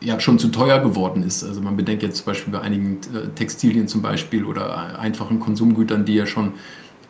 ja 0.00 0.18
schon 0.18 0.40
zu 0.40 0.48
teuer 0.48 0.80
geworden 0.80 1.22
ist. 1.22 1.44
Also 1.44 1.60
man 1.60 1.76
bedenkt 1.76 2.02
jetzt 2.02 2.18
zum 2.18 2.26
Beispiel 2.26 2.52
bei 2.52 2.60
einigen 2.60 2.98
äh, 3.14 3.28
Textilien 3.36 3.86
zum 3.86 4.02
Beispiel 4.02 4.44
oder 4.44 4.98
einfachen 4.98 5.38
Konsumgütern, 5.38 6.04
die 6.04 6.14
ja 6.14 6.26
schon 6.26 6.54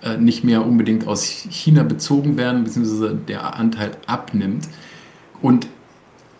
äh, 0.02 0.18
nicht 0.18 0.44
mehr 0.44 0.64
unbedingt 0.64 1.06
aus 1.06 1.25
China 1.25 1.85
bezogen 1.85 2.37
werden, 2.37 2.64
beziehungsweise 2.64 3.14
der 3.14 3.56
Anteil 3.56 3.92
abnimmt. 4.06 4.68
Und 5.40 5.66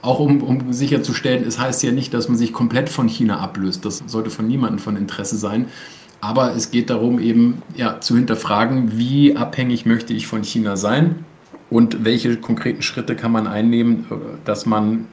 auch 0.05 0.21
um, 0.21 0.43
um 0.43 0.73
sicherzustellen, 0.73 1.45
es 1.47 1.59
heißt 1.59 1.83
ja 1.83 1.91
nicht, 1.91 2.13
dass 2.13 2.29
man 2.29 2.37
sich 2.37 2.53
komplett 2.53 2.89
von 2.89 3.09
China 3.09 3.39
ablöst. 3.39 3.85
Das 3.85 4.03
sollte 4.07 4.31
von 4.31 4.47
niemandem 4.47 4.79
von 4.79 4.97
Interesse 4.97 5.37
sein. 5.37 5.67
Aber 6.21 6.55
es 6.55 6.71
geht 6.71 6.91
darum, 6.91 7.19
eben 7.19 7.63
ja, 7.77 8.01
zu 8.01 8.17
hinterfragen, 8.17 8.99
wie 8.99 9.37
abhängig 9.37 9.87
möchte 9.87 10.13
ich 10.13 10.27
von 10.27 10.43
China 10.43 10.77
sein 10.77 11.25
und 11.71 12.05
welche 12.05 12.37
konkreten 12.37 12.83
Schritte 12.83 13.17
kann 13.17 13.33
man 13.33 13.47
einnehmen, 13.47 14.07
dass 14.45 14.67
man 14.67 15.07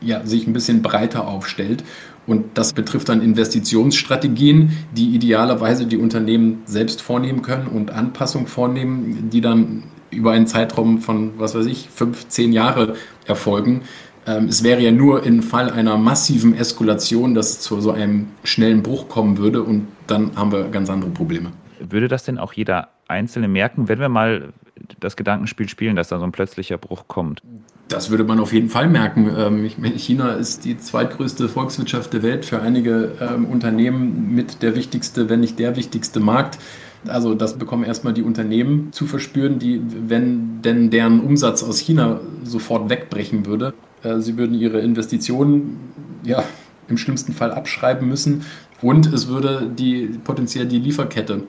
ja, 0.00 0.24
sich 0.24 0.46
ein 0.46 0.52
bisschen 0.52 0.82
breiter 0.82 1.26
aufstellt. 1.26 1.84
Und 2.26 2.44
das 2.54 2.72
betrifft 2.72 3.08
dann 3.08 3.22
Investitionsstrategien, 3.22 4.76
die 4.92 5.14
idealerweise 5.14 5.86
die 5.86 5.96
Unternehmen 5.96 6.62
selbst 6.66 7.02
vornehmen 7.02 7.42
können 7.42 7.66
und 7.66 7.90
Anpassungen 7.90 8.46
vornehmen, 8.46 9.30
die 9.30 9.40
dann 9.40 9.84
über 10.10 10.32
einen 10.32 10.46
Zeitraum 10.46 11.00
von, 11.00 11.32
was 11.38 11.54
weiß 11.54 11.66
ich, 11.66 11.88
fünf, 11.94 12.28
zehn 12.28 12.52
Jahre 12.52 12.96
erfolgen. 13.26 13.82
Ähm, 14.28 14.44
es 14.46 14.62
wäre 14.62 14.80
ja 14.80 14.90
nur 14.90 15.24
im 15.24 15.42
Fall 15.42 15.70
einer 15.70 15.96
massiven 15.96 16.54
Eskalation, 16.54 17.34
dass 17.34 17.50
es 17.50 17.60
zu 17.60 17.80
so 17.80 17.92
einem 17.92 18.28
schnellen 18.44 18.82
Bruch 18.82 19.08
kommen 19.08 19.38
würde 19.38 19.62
und 19.62 19.88
dann 20.06 20.36
haben 20.36 20.52
wir 20.52 20.64
ganz 20.64 20.90
andere 20.90 21.10
Probleme. 21.10 21.52
Würde 21.80 22.08
das 22.08 22.24
denn 22.24 22.38
auch 22.38 22.52
jeder 22.52 22.88
Einzelne 23.06 23.48
merken, 23.48 23.88
wenn 23.88 24.00
wir 24.00 24.10
mal 24.10 24.52
das 25.00 25.16
Gedankenspiel 25.16 25.68
spielen, 25.68 25.96
dass 25.96 26.08
da 26.08 26.18
so 26.18 26.24
ein 26.24 26.32
plötzlicher 26.32 26.76
Bruch 26.76 27.08
kommt? 27.08 27.40
Das 27.88 28.10
würde 28.10 28.24
man 28.24 28.38
auf 28.38 28.52
jeden 28.52 28.68
Fall 28.68 28.88
merken. 28.88 29.30
Ähm, 29.34 29.64
China 29.96 30.32
ist 30.32 30.66
die 30.66 30.76
zweitgrößte 30.76 31.48
Volkswirtschaft 31.48 32.12
der 32.12 32.22
Welt, 32.22 32.44
für 32.44 32.60
einige 32.60 33.12
ähm, 33.20 33.46
Unternehmen 33.46 34.34
mit 34.34 34.62
der 34.62 34.76
wichtigste, 34.76 35.30
wenn 35.30 35.40
nicht 35.40 35.58
der 35.58 35.74
wichtigste 35.76 36.20
Markt. 36.20 36.58
Also 37.06 37.34
das 37.34 37.58
bekommen 37.58 37.84
erstmal 37.84 38.12
die 38.12 38.22
Unternehmen 38.22 38.92
zu 38.92 39.06
verspüren, 39.06 39.58
die, 39.58 39.80
wenn 40.08 40.60
denn 40.60 40.90
deren 40.90 41.20
Umsatz 41.20 41.62
aus 41.62 41.78
China 41.78 42.20
sofort 42.44 42.90
wegbrechen 42.90 43.46
würde, 43.46 43.72
sie 44.18 44.36
würden 44.36 44.54
ihre 44.58 44.80
Investitionen 44.80 45.78
ja, 46.24 46.44
im 46.88 46.98
schlimmsten 46.98 47.32
Fall 47.32 47.52
abschreiben 47.52 48.08
müssen 48.08 48.42
und 48.80 49.12
es 49.12 49.28
würde 49.28 49.70
die, 49.76 50.18
potenziell 50.24 50.66
die 50.66 50.78
Lieferkette 50.78 51.42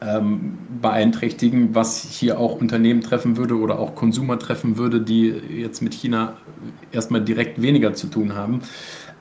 ähm, 0.00 0.58
beeinträchtigen, 0.80 1.74
was 1.74 2.02
hier 2.02 2.38
auch 2.38 2.60
Unternehmen 2.60 3.00
treffen 3.00 3.36
würde 3.36 3.56
oder 3.56 3.78
auch 3.78 3.94
Konsumer 3.94 4.38
treffen 4.38 4.76
würde, 4.76 5.00
die 5.00 5.28
jetzt 5.28 5.82
mit 5.82 5.94
China 5.94 6.34
erstmal 6.92 7.20
direkt 7.20 7.60
weniger 7.60 7.94
zu 7.94 8.06
tun 8.06 8.34
haben. 8.34 8.60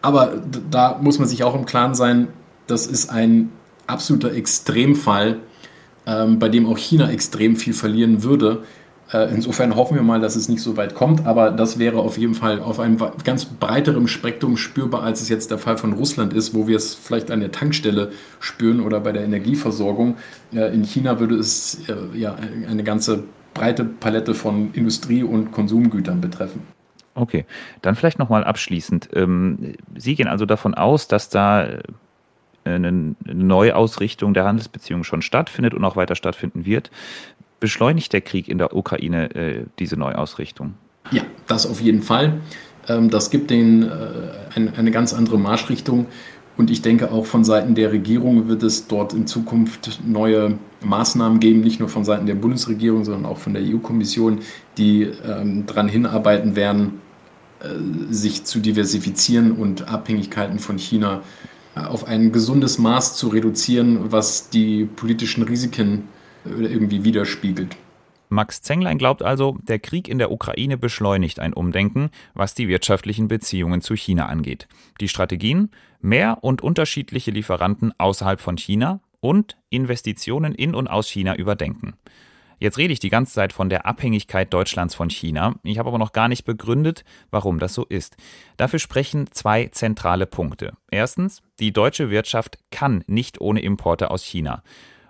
Aber 0.01 0.41
da 0.69 0.99
muss 1.01 1.19
man 1.19 1.27
sich 1.27 1.43
auch 1.43 1.55
im 1.55 1.65
Klaren 1.65 1.95
sein, 1.95 2.27
das 2.67 2.85
ist 2.85 3.09
ein 3.09 3.49
absoluter 3.87 4.33
Extremfall, 4.33 5.39
ähm, 6.05 6.39
bei 6.39 6.49
dem 6.49 6.67
auch 6.67 6.77
China 6.77 7.09
extrem 7.09 7.55
viel 7.55 7.73
verlieren 7.73 8.23
würde. 8.23 8.63
Äh, 9.13 9.33
insofern 9.33 9.75
hoffen 9.75 9.95
wir 9.95 10.03
mal, 10.03 10.19
dass 10.19 10.35
es 10.35 10.49
nicht 10.49 10.61
so 10.61 10.75
weit 10.75 10.93
kommt, 10.93 11.25
aber 11.25 11.51
das 11.51 11.79
wäre 11.79 11.99
auf 11.99 12.17
jeden 12.17 12.33
Fall 12.33 12.59
auf 12.59 12.79
einem 12.79 12.97
ganz 13.23 13.45
breiteren 13.45 14.07
Spektrum 14.07 14.57
spürbar, 14.57 15.03
als 15.03 15.21
es 15.21 15.29
jetzt 15.29 15.49
der 15.49 15.57
Fall 15.57 15.77
von 15.77 15.93
Russland 15.93 16.33
ist, 16.33 16.53
wo 16.53 16.67
wir 16.67 16.75
es 16.75 16.93
vielleicht 16.93 17.31
an 17.31 17.39
der 17.39 17.51
Tankstelle 17.51 18.11
spüren 18.39 18.81
oder 18.81 18.99
bei 18.99 19.13
der 19.13 19.23
Energieversorgung. 19.23 20.17
Äh, 20.53 20.73
in 20.73 20.83
China 20.83 21.19
würde 21.19 21.35
es 21.35 21.87
äh, 21.87 22.17
ja 22.17 22.35
eine 22.69 22.83
ganze 22.83 23.23
breite 23.53 23.85
Palette 23.85 24.33
von 24.33 24.71
Industrie- 24.73 25.23
und 25.23 25.51
Konsumgütern 25.51 26.19
betreffen. 26.21 26.61
Okay, 27.15 27.45
dann 27.81 27.95
vielleicht 27.95 28.19
nochmal 28.19 28.43
abschließend. 28.43 29.09
Ähm, 29.13 29.73
Sie 29.95 30.15
gehen 30.15 30.27
also 30.27 30.45
davon 30.45 30.75
aus, 30.75 31.07
dass 31.07 31.29
da 31.29 31.67
eine 32.63 33.15
Neuausrichtung 33.25 34.33
der 34.33 34.45
Handelsbeziehungen 34.45 35.03
schon 35.03 35.21
stattfindet 35.21 35.73
und 35.73 35.83
auch 35.85 35.95
weiter 35.95 36.15
stattfinden 36.15 36.65
wird. 36.65 36.91
Beschleunigt 37.59 38.13
der 38.13 38.21
Krieg 38.21 38.47
in 38.47 38.57
der 38.57 38.75
Ukraine 38.75 39.35
äh, 39.35 39.65
diese 39.79 39.97
Neuausrichtung? 39.97 40.75
Ja, 41.11 41.23
das 41.47 41.65
auf 41.65 41.81
jeden 41.81 42.01
Fall. 42.01 42.39
Ähm, 42.87 43.09
das 43.09 43.29
gibt 43.29 43.49
den, 43.49 43.83
äh, 43.83 43.89
ein, 44.55 44.75
eine 44.75 44.91
ganz 44.91 45.13
andere 45.13 45.37
Marschrichtung. 45.37 46.07
Und 46.57 46.71
ich 46.71 46.81
denke, 46.81 47.11
auch 47.11 47.25
von 47.25 47.43
Seiten 47.43 47.75
der 47.75 47.91
Regierung 47.91 48.47
wird 48.47 48.63
es 48.63 48.87
dort 48.87 49.13
in 49.13 49.27
Zukunft 49.27 49.99
neue 50.05 50.57
Maßnahmen 50.81 51.39
geben, 51.39 51.61
nicht 51.61 51.79
nur 51.79 51.87
von 51.87 52.03
Seiten 52.03 52.25
der 52.25 52.33
Bundesregierung, 52.33 53.05
sondern 53.05 53.25
auch 53.25 53.37
von 53.37 53.53
der 53.53 53.61
EU-Kommission, 53.61 54.39
die 54.77 55.03
ähm, 55.03 55.65
daran 55.67 55.87
hinarbeiten 55.87 56.55
werden, 56.55 56.99
äh, 57.59 57.67
sich 58.11 58.43
zu 58.45 58.59
diversifizieren 58.59 59.51
und 59.51 59.87
Abhängigkeiten 59.87 60.57
von 60.57 60.79
China 60.79 61.21
äh, 61.75 61.81
auf 61.81 62.07
ein 62.07 62.31
gesundes 62.31 62.79
Maß 62.79 63.15
zu 63.15 63.27
reduzieren, 63.27 64.11
was 64.11 64.49
die 64.49 64.85
politischen 64.85 65.43
Risiken 65.43 66.07
irgendwie 66.49 67.03
widerspiegelt. 67.03 67.75
Max 68.29 68.61
Zenglein 68.61 68.97
glaubt 68.97 69.23
also, 69.23 69.57
der 69.63 69.79
Krieg 69.79 70.09
in 70.09 70.17
der 70.17 70.31
Ukraine 70.31 70.77
beschleunigt 70.77 71.39
ein 71.39 71.53
Umdenken, 71.53 72.09
was 72.33 72.53
die 72.53 72.67
wirtschaftlichen 72.67 73.29
Beziehungen 73.29 73.81
zu 73.81 73.95
China 73.95 74.25
angeht. 74.25 74.67
Die 74.99 75.07
Strategien? 75.07 75.71
Mehr 76.01 76.39
und 76.41 76.61
unterschiedliche 76.61 77.31
Lieferanten 77.31 77.93
außerhalb 77.97 78.41
von 78.41 78.57
China 78.57 78.99
und 79.21 79.57
Investitionen 79.69 80.53
in 80.53 80.75
und 80.75 80.87
aus 80.87 81.07
China 81.07 81.35
überdenken. 81.35 81.93
Jetzt 82.59 82.79
rede 82.79 82.91
ich 82.91 82.99
die 82.99 83.09
ganze 83.09 83.33
Zeit 83.33 83.53
von 83.53 83.69
der 83.69 83.85
Abhängigkeit 83.85 84.51
Deutschlands 84.51 84.95
von 84.95 85.09
China. 85.09 85.55
Ich 85.63 85.77
habe 85.77 85.89
aber 85.89 85.99
noch 85.99 86.11
gar 86.11 86.27
nicht 86.27 86.43
begründet, 86.43 87.03
warum 87.29 87.59
das 87.59 87.73
so 87.73 87.85
ist. 87.85 88.17
Dafür 88.57 88.79
sprechen 88.79 89.27
zwei 89.31 89.67
zentrale 89.67 90.25
Punkte. 90.25 90.73
Erstens, 90.89 91.43
die 91.59 91.71
deutsche 91.71 92.09
Wirtschaft 92.09 92.57
kann 92.71 93.03
nicht 93.05 93.39
ohne 93.39 93.61
Importe 93.61 94.09
aus 94.09 94.23
China. 94.23 94.63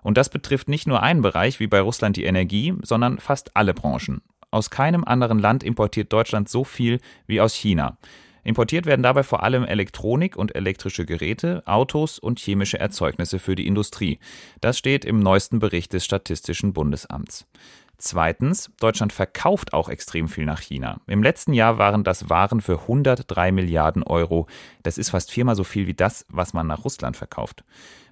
Und 0.07 0.17
das 0.17 0.29
betrifft 0.29 0.69
nicht 0.69 0.87
nur 0.87 1.03
einen 1.03 1.21
Bereich 1.21 1.59
wie 1.59 1.67
bei 1.67 1.81
Russland 1.81 2.15
die 2.15 2.23
Energie, 2.23 2.73
sondern 2.81 3.19
fast 3.19 3.57
alle 3.57 3.73
Branchen. 3.73 4.21
Aus 4.51 4.69
keinem 4.69 5.03
anderen 5.03 5.37
Land 5.37 5.65
importiert 5.65 6.13
Deutschland 6.13 6.47
so 6.47 6.63
viel 6.63 7.01
wie 7.25 7.41
aus 7.41 7.53
China. 7.53 7.97
Importiert 8.45 8.85
werden 8.85 9.03
dabei 9.03 9.23
vor 9.23 9.43
allem 9.43 9.65
Elektronik 9.65 10.37
und 10.37 10.55
elektrische 10.55 11.05
Geräte, 11.05 11.61
Autos 11.65 12.19
und 12.19 12.39
chemische 12.39 12.79
Erzeugnisse 12.79 13.37
für 13.37 13.57
die 13.57 13.67
Industrie. 13.67 14.19
Das 14.61 14.77
steht 14.77 15.03
im 15.03 15.19
neuesten 15.19 15.59
Bericht 15.59 15.91
des 15.91 16.05
Statistischen 16.05 16.71
Bundesamts. 16.71 17.45
Zweitens, 17.99 18.71
Deutschland 18.79 19.11
verkauft 19.11 19.73
auch 19.73 19.89
extrem 19.89 20.27
viel 20.27 20.45
nach 20.45 20.61
China. 20.61 21.01
Im 21.07 21.23
letzten 21.23 21.53
Jahr 21.53 21.79
waren 21.79 22.03
das 22.03 22.29
Waren 22.29 22.61
für 22.61 22.81
103 22.81 23.51
Milliarden 23.51 24.03
Euro. 24.03 24.45
Das 24.83 24.99
ist 24.99 25.09
fast 25.09 25.31
viermal 25.31 25.55
so 25.55 25.63
viel 25.63 25.87
wie 25.87 25.95
das, 25.95 26.23
was 26.29 26.53
man 26.53 26.67
nach 26.67 26.85
Russland 26.85 27.17
verkauft. 27.17 27.63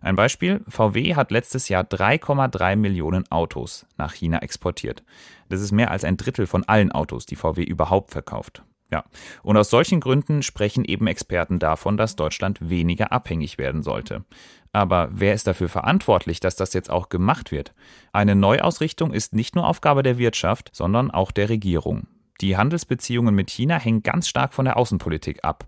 Ein 0.02 0.16
Beispiel, 0.16 0.62
VW 0.68 1.16
hat 1.16 1.30
letztes 1.30 1.70
Jahr 1.70 1.84
3,3 1.84 2.76
Millionen 2.76 3.30
Autos 3.32 3.86
nach 3.98 4.14
China 4.14 4.40
exportiert. 4.40 5.04
Das 5.50 5.62
ist 5.62 5.72
mehr 5.72 5.92
als 5.92 6.04
ein 6.04 6.18
Drittel 6.18 6.48
von 6.48 6.64
allen 6.64 6.92
Autos, 6.92 7.28
die 7.28 7.36
VW 7.36 7.64
überhaupt 7.64 8.12
verkauft. 8.12 8.64
Ja, 8.92 9.04
und 9.42 9.58
aus 9.58 9.70
solchen 9.70 10.00
Gründen 10.00 10.44
sprechen 10.44 10.86
eben 10.86 11.08
Experten 11.08 11.60
davon, 11.60 11.98
dass 11.98 12.16
Deutschland 12.16 12.70
weniger 12.70 13.12
abhängig 13.12 13.58
werden 13.58 13.82
sollte. 13.82 14.24
Aber 14.72 15.10
wer 15.12 15.34
ist 15.34 15.48
dafür 15.48 15.70
verantwortlich, 15.70 16.40
dass 16.40 16.56
das 16.56 16.74
jetzt 16.74 16.90
auch 16.90 17.10
gemacht 17.10 17.52
wird? 17.52 17.74
Eine 18.12 18.36
Neuausrichtung 18.36 19.14
ist 19.14 19.34
nicht 19.34 19.56
nur 19.56 19.68
Aufgabe 19.68 20.04
der 20.04 20.18
Wirtschaft, 20.18 20.70
sondern 20.74 21.12
auch 21.12 21.32
der 21.32 21.50
Regierung. 21.50 22.08
Die 22.42 22.58
Handelsbeziehungen 22.58 23.34
mit 23.34 23.50
China 23.50 23.80
hängen 23.80 24.04
ganz 24.04 24.28
stark 24.28 24.54
von 24.54 24.66
der 24.66 24.78
Außenpolitik 24.78 25.44
ab. 25.44 25.66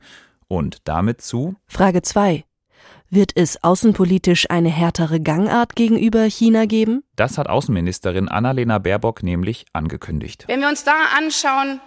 Und 0.49 0.79
damit 0.83 1.21
zu 1.21 1.55
Frage 1.67 2.01
2. 2.01 2.43
Wird 3.09 3.31
es 3.35 3.63
außenpolitisch 3.63 4.49
eine 4.49 4.69
härtere 4.69 5.21
Gangart 5.21 5.77
gegenüber 5.77 6.23
China 6.23 6.65
geben? 6.65 7.03
Das 7.15 7.37
hat 7.37 7.47
Außenministerin 7.47 8.27
Annalena 8.27 8.79
Baerbock 8.79 9.23
nämlich 9.23 9.65
angekündigt. 9.71 10.43
Wenn 10.47 10.59
wir 10.59 10.67
uns 10.67 10.83
da 10.83 10.95
anschauen, 11.17 11.79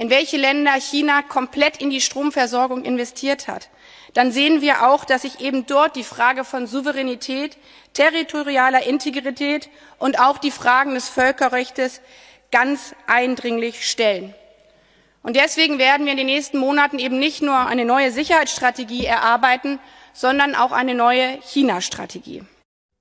in 0.00 0.08
welche 0.08 0.38
Länder 0.38 0.72
China 0.80 1.20
komplett 1.20 1.76
in 1.76 1.90
die 1.90 2.00
Stromversorgung 2.00 2.86
investiert 2.86 3.48
hat, 3.48 3.68
dann 4.14 4.32
sehen 4.32 4.62
wir 4.62 4.88
auch, 4.88 5.04
dass 5.04 5.22
sich 5.22 5.40
eben 5.40 5.66
dort 5.66 5.94
die 5.94 6.04
Frage 6.04 6.44
von 6.44 6.66
Souveränität, 6.66 7.58
territorialer 7.92 8.86
Integrität 8.86 9.68
und 9.98 10.18
auch 10.18 10.38
die 10.38 10.52
Fragen 10.52 10.94
des 10.94 11.10
Völkerrechts 11.10 12.00
ganz 12.50 12.94
eindringlich 13.06 13.86
stellen. 13.86 14.34
Und 15.22 15.36
deswegen 15.36 15.78
werden 15.78 16.06
wir 16.06 16.12
in 16.12 16.18
den 16.18 16.26
nächsten 16.28 16.56
Monaten 16.56 16.98
eben 16.98 17.18
nicht 17.18 17.42
nur 17.42 17.58
eine 17.58 17.84
neue 17.84 18.10
Sicherheitsstrategie 18.10 19.04
erarbeiten, 19.04 19.78
sondern 20.14 20.54
auch 20.54 20.72
eine 20.72 20.94
neue 20.94 21.38
China-Strategie. 21.42 22.42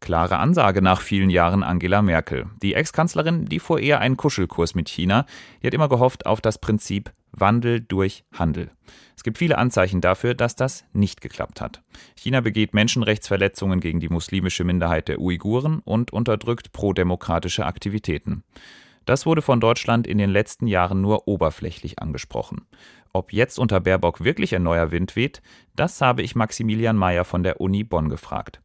Klare 0.09 0.39
Ansage 0.39 0.81
nach 0.81 1.01
vielen 1.01 1.29
Jahren 1.29 1.61
Angela 1.61 2.01
Merkel. 2.01 2.47
Die 2.63 2.73
Ex-Kanzlerin, 2.73 3.45
die 3.45 3.59
fuhr 3.59 3.79
eher 3.79 3.99
einen 3.99 4.17
Kuschelkurs 4.17 4.73
mit 4.73 4.89
China. 4.89 5.27
Die 5.61 5.67
hat 5.67 5.75
immer 5.75 5.87
gehofft 5.87 6.25
auf 6.25 6.41
das 6.41 6.57
Prinzip 6.57 7.11
Wandel 7.31 7.81
durch 7.81 8.23
Handel. 8.33 8.71
Es 9.15 9.21
gibt 9.21 9.37
viele 9.37 9.59
Anzeichen 9.59 10.01
dafür, 10.01 10.33
dass 10.33 10.55
das 10.55 10.83
nicht 10.93 11.21
geklappt 11.21 11.61
hat. 11.61 11.83
China 12.15 12.41
begeht 12.41 12.73
Menschenrechtsverletzungen 12.73 13.81
gegen 13.81 13.99
die 13.99 14.09
muslimische 14.09 14.63
Minderheit 14.63 15.09
der 15.09 15.21
Uiguren 15.21 15.77
und 15.85 16.11
unterdrückt 16.11 16.71
prodemokratische 16.71 17.67
Aktivitäten. 17.67 18.43
Das 19.05 19.27
wurde 19.27 19.43
von 19.43 19.59
Deutschland 19.59 20.07
in 20.07 20.17
den 20.17 20.31
letzten 20.31 20.65
Jahren 20.65 21.01
nur 21.01 21.27
oberflächlich 21.27 21.99
angesprochen. 21.99 22.65
Ob 23.13 23.31
jetzt 23.31 23.59
unter 23.59 23.79
Baerbock 23.79 24.23
wirklich 24.23 24.55
ein 24.55 24.63
neuer 24.63 24.89
Wind 24.89 25.15
weht, 25.15 25.43
das 25.75 26.01
habe 26.01 26.23
ich 26.23 26.33
Maximilian 26.33 26.97
Mayer 26.97 27.25
von 27.25 27.43
der 27.43 27.61
Uni 27.61 27.83
Bonn 27.83 28.09
gefragt. 28.09 28.59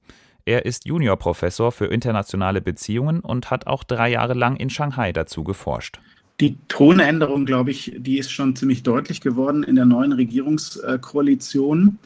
Er 0.47 0.67
ist 0.67 0.87
Juniorprofessor 0.87 1.73
für 1.73 1.87
internationale 1.87 2.61
Beziehungen 2.61 3.21
und 3.21 3.51
hat 3.51 3.67
auch 3.67 3.83
drei 3.83 4.11
Jahre 4.11 4.35
lang 4.35 4.57
in 4.57 4.69
Shanghai 4.69 5.13
dazu 5.13 5.43
geforscht. 5.43 6.01
Die 6.41 6.59
Tonänderung, 6.69 7.47
glaube 7.47 7.71
ich, 7.71 7.95
die 7.97 8.19
ist 8.19 8.31
schon 8.31 8.55
ziemlich 8.57 8.83
deutlich 8.83 9.21
geworden 9.21 9.63
in 9.63 9.77
der 9.77 9.87
neuen 9.87 10.13
Regierungskoalition. 10.13 11.99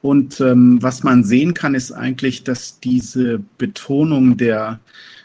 Und 0.00 0.40
ähm, 0.40 0.78
was 0.80 1.02
man 1.02 1.22
sehen 1.22 1.52
kann, 1.52 1.74
ist 1.74 1.92
eigentlich, 1.92 2.44
dass 2.44 2.80
diese 2.80 3.40
Betonung 3.58 4.36
der 4.36 4.80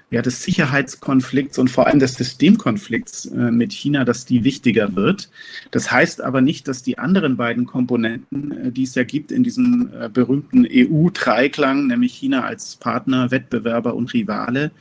ja, 0.09 0.21
des 0.21 0.41
Sicherheitskonflikts 0.43 1.57
und 1.57 1.69
vor 1.69 1.87
allem 1.87 1.99
des 1.99 2.15
Systemkonflikts 2.15 3.25
äh, 3.25 3.51
mit 3.51 3.73
China, 3.73 4.05
dass 4.05 4.25
die 4.25 4.45
wichtiger 4.45 4.95
wird. 4.95 5.29
Das 5.71 5.91
heißt 5.91 6.21
aber 6.21 6.41
nicht, 6.41 6.67
dass 6.69 6.81
die 6.81 6.97
anderen 6.97 7.35
beiden 7.35 7.65
Komponenten, 7.65 8.51
äh, 8.51 8.71
die 8.71 8.83
es 8.83 8.95
ja 8.95 9.03
gibt 9.03 9.31
in 9.31 9.43
diesem 9.43 9.89
äh, 9.99 10.07
berühmten 10.07 10.65
EU-Dreiklang, 10.69 11.87
nämlich 11.87 12.13
China 12.13 12.43
als 12.43 12.77
Partner, 12.77 13.31
Wettbewerber 13.31 13.95
und 13.95 14.13
Rivale, 14.13 14.71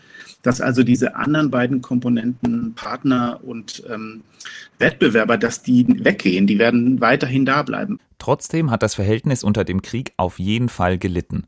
dass 0.43 0.61
also 0.61 0.85
diese 0.85 1.17
anderen 1.17 1.51
beiden 1.51 1.83
Komponenten, 1.83 2.75
Partner 2.75 3.41
und 3.43 3.83
ähm, 3.93 4.23
Wettbewerber, 4.79 5.39
dass 5.39 5.63
die 5.63 5.87
weggehen, 6.05 6.47
die 6.47 6.61
werden 6.61 7.01
weiterhin 7.01 7.45
da 7.45 7.65
bleiben. 7.65 7.99
Trotzdem 8.19 8.71
hat 8.71 8.85
das 8.85 8.95
Verhältnis 8.95 9.43
unter 9.43 9.65
dem 9.65 9.83
Krieg 9.83 10.13
auf 10.17 10.39
jeden 10.39 10.69
Fall 10.69 10.99
gelitten. 10.99 11.45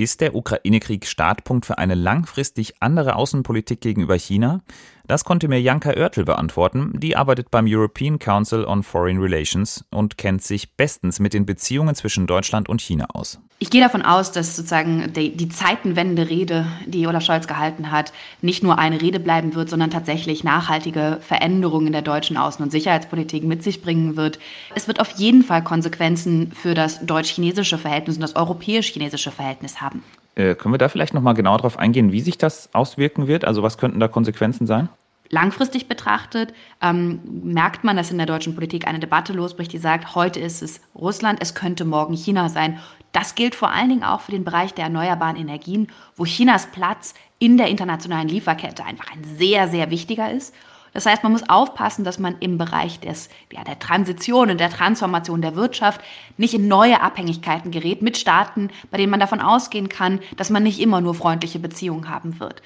Ist 0.00 0.20
der 0.20 0.36
Ukraine-Krieg 0.36 1.06
Startpunkt 1.06 1.66
für 1.66 1.78
eine 1.78 1.96
langfristig 1.96 2.74
andere 2.78 3.16
Außenpolitik 3.16 3.80
gegenüber 3.80 4.14
China? 4.14 4.62
Das 5.08 5.24
konnte 5.24 5.48
mir 5.48 5.58
Janka 5.58 5.94
Oertel 5.96 6.26
beantworten. 6.26 6.92
Die 6.94 7.16
arbeitet 7.16 7.50
beim 7.50 7.64
European 7.66 8.18
Council 8.18 8.66
on 8.66 8.82
Foreign 8.82 9.18
Relations 9.18 9.82
und 9.90 10.18
kennt 10.18 10.42
sich 10.42 10.76
bestens 10.76 11.18
mit 11.18 11.32
den 11.32 11.46
Beziehungen 11.46 11.94
zwischen 11.94 12.26
Deutschland 12.26 12.68
und 12.68 12.82
China 12.82 13.06
aus. 13.14 13.40
Ich 13.58 13.70
gehe 13.70 13.80
davon 13.80 14.02
aus, 14.02 14.32
dass 14.32 14.54
sozusagen 14.54 15.10
die, 15.14 15.34
die 15.34 15.48
Zeitenwende-Rede, 15.48 16.66
die 16.84 17.06
Olaf 17.06 17.24
Scholz 17.24 17.46
gehalten 17.46 17.90
hat, 17.90 18.12
nicht 18.42 18.62
nur 18.62 18.78
eine 18.78 19.00
Rede 19.00 19.18
bleiben 19.18 19.54
wird, 19.54 19.70
sondern 19.70 19.90
tatsächlich 19.90 20.44
nachhaltige 20.44 21.20
Veränderungen 21.22 21.86
in 21.86 21.94
der 21.94 22.02
deutschen 22.02 22.36
Außen- 22.36 22.60
und 22.60 22.70
Sicherheitspolitik 22.70 23.44
mit 23.44 23.62
sich 23.62 23.80
bringen 23.80 24.18
wird. 24.18 24.38
Es 24.74 24.88
wird 24.88 25.00
auf 25.00 25.12
jeden 25.12 25.42
Fall 25.42 25.64
Konsequenzen 25.64 26.52
für 26.52 26.74
das 26.74 27.04
deutsch-chinesische 27.06 27.78
Verhältnis 27.78 28.16
und 28.16 28.22
das 28.22 28.36
europäisch-chinesische 28.36 29.30
Verhältnis 29.30 29.80
haben. 29.80 30.02
Äh, 30.38 30.54
können 30.54 30.72
wir 30.72 30.78
da 30.78 30.88
vielleicht 30.88 31.14
nochmal 31.14 31.34
genauer 31.34 31.58
darauf 31.58 31.78
eingehen, 31.78 32.12
wie 32.12 32.20
sich 32.20 32.38
das 32.38 32.72
auswirken 32.72 33.26
wird? 33.26 33.44
Also 33.44 33.64
was 33.64 33.76
könnten 33.76 33.98
da 33.98 34.06
Konsequenzen 34.06 34.68
sein? 34.68 34.88
Langfristig 35.30 35.88
betrachtet 35.88 36.54
ähm, 36.80 37.20
merkt 37.42 37.82
man, 37.82 37.96
dass 37.96 38.12
in 38.12 38.18
der 38.18 38.26
deutschen 38.26 38.54
Politik 38.54 38.86
eine 38.86 39.00
Debatte 39.00 39.32
losbricht, 39.32 39.72
die 39.72 39.78
sagt, 39.78 40.14
heute 40.14 40.38
ist 40.40 40.62
es 40.62 40.80
Russland, 40.94 41.40
es 41.42 41.54
könnte 41.54 41.84
morgen 41.84 42.14
China 42.14 42.48
sein. 42.48 42.78
Das 43.12 43.34
gilt 43.34 43.54
vor 43.56 43.72
allen 43.72 43.88
Dingen 43.88 44.04
auch 44.04 44.20
für 44.20 44.30
den 44.30 44.44
Bereich 44.44 44.72
der 44.74 44.84
erneuerbaren 44.84 45.36
Energien, 45.36 45.88
wo 46.14 46.24
Chinas 46.24 46.68
Platz 46.68 47.14
in 47.40 47.56
der 47.56 47.66
internationalen 47.66 48.28
Lieferkette 48.28 48.84
einfach 48.84 49.12
ein 49.12 49.24
sehr, 49.24 49.66
sehr 49.68 49.90
wichtiger 49.90 50.30
ist. 50.30 50.54
Das 50.98 51.06
heißt, 51.06 51.22
man 51.22 51.30
muss 51.30 51.48
aufpassen, 51.48 52.02
dass 52.02 52.18
man 52.18 52.34
im 52.40 52.58
Bereich 52.58 52.98
des, 52.98 53.28
ja, 53.52 53.62
der 53.62 53.78
Transition 53.78 54.50
und 54.50 54.58
der 54.58 54.68
Transformation 54.68 55.40
der 55.40 55.54
Wirtschaft 55.54 56.00
nicht 56.38 56.54
in 56.54 56.66
neue 56.66 57.00
Abhängigkeiten 57.00 57.70
gerät 57.70 58.02
mit 58.02 58.16
Staaten, 58.16 58.70
bei 58.90 58.98
denen 58.98 59.12
man 59.12 59.20
davon 59.20 59.40
ausgehen 59.40 59.88
kann, 59.88 60.18
dass 60.36 60.50
man 60.50 60.64
nicht 60.64 60.80
immer 60.80 61.00
nur 61.00 61.14
freundliche 61.14 61.60
Beziehungen 61.60 62.08
haben 62.08 62.40
wird. 62.40 62.62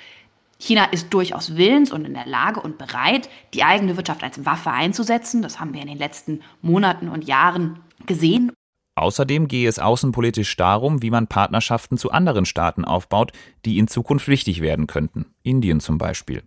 China 0.59 0.87
ist 0.87 1.13
durchaus 1.13 1.57
willens 1.57 1.93
und 1.93 2.07
in 2.07 2.15
der 2.15 2.25
Lage 2.25 2.61
und 2.61 2.79
bereit, 2.79 3.29
die 3.53 3.65
eigene 3.65 3.99
Wirtschaft 3.99 4.23
als 4.23 4.47
Waffe 4.47 4.71
einzusetzen. 4.71 5.43
Das 5.43 5.61
haben 5.61 5.75
wir 5.75 5.83
in 5.83 5.89
den 5.89 5.99
letzten 5.99 6.41
Monaten 6.63 7.11
und 7.11 7.27
Jahren 7.27 7.81
gesehen. 8.07 8.51
Außerdem 8.95 9.47
gehe 9.47 9.69
es 9.69 9.79
außenpolitisch 9.79 10.57
darum, 10.57 11.03
wie 11.03 11.11
man 11.11 11.27
Partnerschaften 11.27 11.99
zu 11.99 12.11
anderen 12.11 12.47
Staaten 12.47 12.87
aufbaut, 12.87 13.33
die 13.67 13.77
in 13.77 13.89
Zukunft 13.89 14.27
wichtig 14.27 14.63
werden 14.63 14.87
könnten. 14.87 15.27
Indien 15.43 15.81
zum 15.81 15.99
Beispiel. 15.99 16.43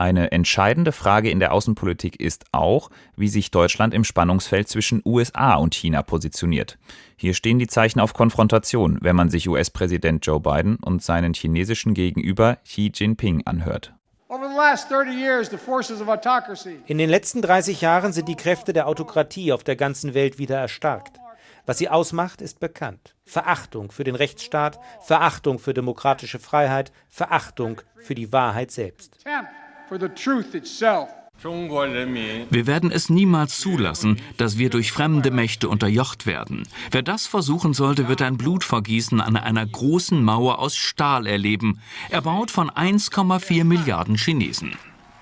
Eine 0.00 0.30
entscheidende 0.30 0.92
Frage 0.92 1.28
in 1.28 1.40
der 1.40 1.52
Außenpolitik 1.52 2.20
ist 2.20 2.44
auch, 2.52 2.88
wie 3.16 3.26
sich 3.26 3.50
Deutschland 3.50 3.92
im 3.92 4.04
Spannungsfeld 4.04 4.68
zwischen 4.68 5.02
USA 5.04 5.56
und 5.56 5.74
China 5.74 6.04
positioniert. 6.04 6.78
Hier 7.16 7.34
stehen 7.34 7.58
die 7.58 7.66
Zeichen 7.66 7.98
auf 7.98 8.14
Konfrontation, 8.14 8.98
wenn 9.00 9.16
man 9.16 9.28
sich 9.28 9.48
US-Präsident 9.48 10.24
Joe 10.24 10.38
Biden 10.38 10.76
und 10.76 11.02
seinen 11.02 11.34
chinesischen 11.34 11.94
Gegenüber 11.94 12.58
Xi 12.64 12.92
Jinping 12.94 13.42
anhört. 13.44 13.92
In 16.86 16.98
den 16.98 17.10
letzten 17.10 17.42
30 17.42 17.80
Jahren 17.80 18.12
sind 18.12 18.28
die 18.28 18.36
Kräfte 18.36 18.72
der 18.72 18.86
Autokratie 18.86 19.52
auf 19.52 19.64
der 19.64 19.74
ganzen 19.74 20.14
Welt 20.14 20.38
wieder 20.38 20.58
erstarkt. 20.58 21.18
Was 21.66 21.78
sie 21.78 21.88
ausmacht, 21.88 22.40
ist 22.40 22.60
bekannt. 22.60 23.16
Verachtung 23.24 23.90
für 23.90 24.04
den 24.04 24.14
Rechtsstaat, 24.14 24.78
Verachtung 25.00 25.58
für 25.58 25.74
demokratische 25.74 26.38
Freiheit, 26.38 26.92
Verachtung 27.08 27.80
für 27.96 28.14
die 28.14 28.32
Wahrheit 28.32 28.70
selbst. 28.70 29.18
Wir 32.50 32.66
werden 32.66 32.90
es 32.90 33.10
niemals 33.10 33.60
zulassen, 33.60 34.20
dass 34.36 34.58
wir 34.58 34.70
durch 34.70 34.90
fremde 34.90 35.30
Mächte 35.30 35.68
unterjocht 35.68 36.26
werden. 36.26 36.64
Wer 36.90 37.02
das 37.02 37.28
versuchen 37.28 37.74
sollte, 37.74 38.08
wird 38.08 38.22
ein 38.22 38.36
Blutvergießen 38.36 39.20
an 39.20 39.36
einer 39.36 39.64
großen 39.64 40.22
Mauer 40.22 40.58
aus 40.58 40.76
Stahl 40.76 41.26
erleben, 41.26 41.80
erbaut 42.10 42.50
von 42.50 42.70
1,4 42.70 43.62
Milliarden 43.64 44.16
Chinesen. 44.16 44.72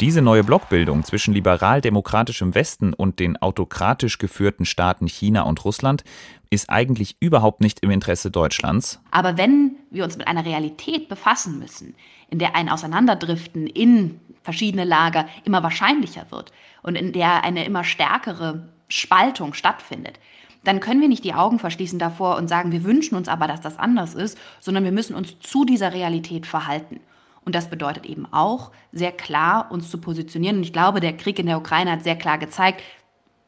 Diese 0.00 0.20
neue 0.20 0.44
Blockbildung 0.44 1.04
zwischen 1.04 1.32
liberal-demokratischem 1.32 2.54
Westen 2.54 2.92
und 2.92 3.18
den 3.18 3.38
autokratisch 3.38 4.18
geführten 4.18 4.66
Staaten 4.66 5.06
China 5.06 5.42
und 5.42 5.64
Russland 5.64 6.04
ist 6.50 6.70
eigentlich 6.70 7.16
überhaupt 7.20 7.60
nicht 7.60 7.80
im 7.80 7.90
Interesse 7.90 8.30
Deutschlands. 8.30 9.00
Aber 9.10 9.36
wenn 9.36 9.76
wir 9.90 10.04
uns 10.04 10.16
mit 10.16 10.28
einer 10.28 10.44
Realität 10.44 11.08
befassen 11.08 11.58
müssen, 11.58 11.94
in 12.28 12.38
der 12.38 12.54
ein 12.54 12.68
Auseinanderdriften 12.68 13.66
in 13.66 14.20
verschiedene 14.42 14.84
Lager 14.84 15.26
immer 15.44 15.62
wahrscheinlicher 15.62 16.26
wird 16.30 16.52
und 16.82 16.96
in 16.96 17.12
der 17.12 17.44
eine 17.44 17.64
immer 17.64 17.84
stärkere 17.84 18.68
Spaltung 18.88 19.54
stattfindet, 19.54 20.18
dann 20.64 20.80
können 20.80 21.00
wir 21.00 21.08
nicht 21.08 21.24
die 21.24 21.34
Augen 21.34 21.58
verschließen 21.58 21.98
davor 21.98 22.36
und 22.36 22.48
sagen, 22.48 22.72
wir 22.72 22.84
wünschen 22.84 23.16
uns 23.16 23.28
aber, 23.28 23.46
dass 23.46 23.60
das 23.60 23.78
anders 23.78 24.14
ist, 24.14 24.36
sondern 24.60 24.84
wir 24.84 24.92
müssen 24.92 25.14
uns 25.14 25.38
zu 25.38 25.64
dieser 25.64 25.92
Realität 25.92 26.46
verhalten. 26.46 27.00
Und 27.44 27.54
das 27.54 27.70
bedeutet 27.70 28.06
eben 28.06 28.26
auch, 28.32 28.72
sehr 28.90 29.12
klar 29.12 29.70
uns 29.70 29.88
zu 29.88 29.98
positionieren. 29.98 30.56
Und 30.56 30.64
ich 30.64 30.72
glaube, 30.72 30.98
der 30.98 31.16
Krieg 31.16 31.38
in 31.38 31.46
der 31.46 31.58
Ukraine 31.58 31.92
hat 31.92 32.02
sehr 32.02 32.16
klar 32.16 32.38
gezeigt, 32.38 32.82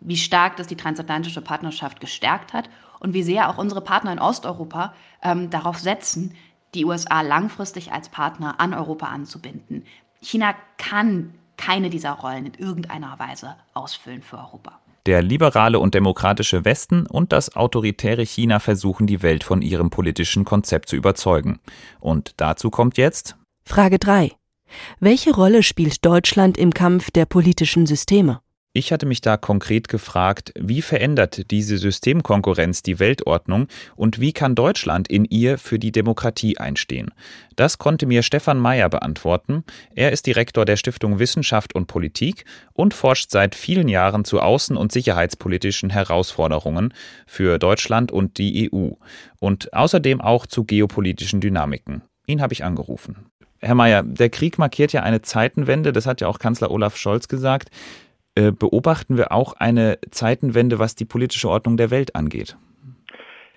wie 0.01 0.17
stark 0.17 0.57
das 0.57 0.69
die 0.69 0.77
transatlantische 0.77 1.41
Partnerschaft 1.41 1.99
gestärkt 2.01 2.53
hat 2.53 2.71
und 3.01 3.15
wie 3.15 3.23
sehr 3.23 3.51
auch 3.51 3.59
unsere 3.59 3.81
Partner 3.81 4.13
in 4.13 4.19
Osteuropa 4.19 4.95
ähm, 5.23 5.51
darauf 5.51 5.79
setzen, 5.79 6.35
die 6.75 6.85
USA 6.85 7.23
langfristig 7.23 7.93
als 7.93 8.09
Partner 8.09 8.61
an 8.61 8.75
Europa 8.75 9.07
anzubinden. 9.07 9.85
China 10.21 10.55
kann 10.77 11.35
keine 11.57 11.91
dieser 11.91 12.13
Rollen 12.13 12.47
in 12.47 12.55
irgendeiner 12.55 13.19
Weise 13.19 13.57
ausfüllen 13.75 14.23
für 14.23 14.39
Europa. 14.39 14.79
Der 15.07 15.23
liberale 15.23 15.79
und 15.79 15.95
demokratische 15.95 16.65
Westen 16.65 17.07
und 17.07 17.33
das 17.33 17.57
autoritäre 17.57 18.23
China 18.23 18.59
versuchen 18.59 19.07
die 19.07 19.23
Welt 19.23 19.43
von 19.43 19.63
ihrem 19.63 19.91
politischen 19.91 20.45
Konzept 20.45 20.89
zu 20.89 20.97
überzeugen. 20.97 21.61
Und 21.99 22.35
dazu 22.37 22.71
kommt 22.71 22.99
jetzt 22.99 23.37
Frage 23.65 23.99
3. 23.99 24.33
Welche 25.01 25.35
Rolle 25.35 25.63
spielt 25.63 26.05
Deutschland 26.05 26.59
im 26.59 26.75
Kampf 26.75 27.11
der 27.11 27.25
politischen 27.25 27.87
Systeme? 27.87 28.41
Ich 28.75 28.93
hatte 28.93 29.07
mich 29.07 29.23
da 29.23 29.39
konkret 29.39 29.89
gefragt, 29.89 30.53
wie 30.59 30.83
verändert 30.83 31.51
diese 31.51 31.79
Systemkonkurrenz 31.79 32.83
die 32.83 32.99
Weltordnung 32.99 33.67
und 33.97 34.21
wie 34.21 34.33
kann 34.33 34.55
Deutschland 34.55 35.09
in 35.09 35.25
ihr 35.25 35.57
für 35.57 35.79
die 35.79 35.91
Demokratie 35.91 36.59
einstehen? 36.59 37.11
Das 37.57 37.79
konnte 37.79 38.05
mir 38.05 38.23
Stefan 38.23 38.59
Mayer 38.59 38.91
beantworten. 38.91 39.65
Er 39.95 40.13
ist 40.13 40.27
Direktor 40.27 40.67
der 40.67 40.77
Stiftung 40.77 41.19
Wissenschaft 41.19 41.75
und 41.75 41.87
Politik 41.87 42.45
und 42.75 42.93
forscht 42.93 43.31
seit 43.31 43.55
vielen 43.55 43.89
Jahren 43.89 44.27
zu 44.27 44.43
außen- 44.43 44.77
und 44.77 44.93
sicherheitspolitischen 44.93 45.89
Herausforderungen 45.89 46.93
für 47.27 47.59
Deutschland 47.59 48.13
und 48.13 48.37
die 48.37 48.71
EU 48.71 48.91
und 49.41 49.73
außerdem 49.73 50.21
auch 50.21 50.47
zu 50.47 50.65
geopolitischen 50.65 51.41
Dynamiken. 51.41 52.03
Ihn 52.27 52.43
habe 52.43 52.53
ich 52.53 52.65
angerufen. 52.65 53.31
Herr 53.61 53.75
Mayer, 53.75 54.05
der 54.05 54.31
Krieg 54.31 54.59
markiert 54.59 54.93
ja 54.93 55.03
eine 55.03 55.23
Zeitenwende, 55.23 55.93
das 55.93 56.07
hat 56.07 56.21
ja 56.21 56.29
auch 56.29 56.39
Kanzler 56.39 56.71
Olaf 56.71 56.97
Scholz 56.97 57.27
gesagt. 57.27 57.71
Äh, 58.39 58.53
beobachten 58.53 59.17
wir 59.17 59.33
auch 59.33 59.55
eine 59.55 59.99
Zeitenwende, 60.13 60.79
was 60.79 60.95
die 60.95 61.05
politische 61.05 61.49
Ordnung 61.49 61.77
der 61.77 61.91
Welt 61.91 62.15
angeht? 62.15 62.57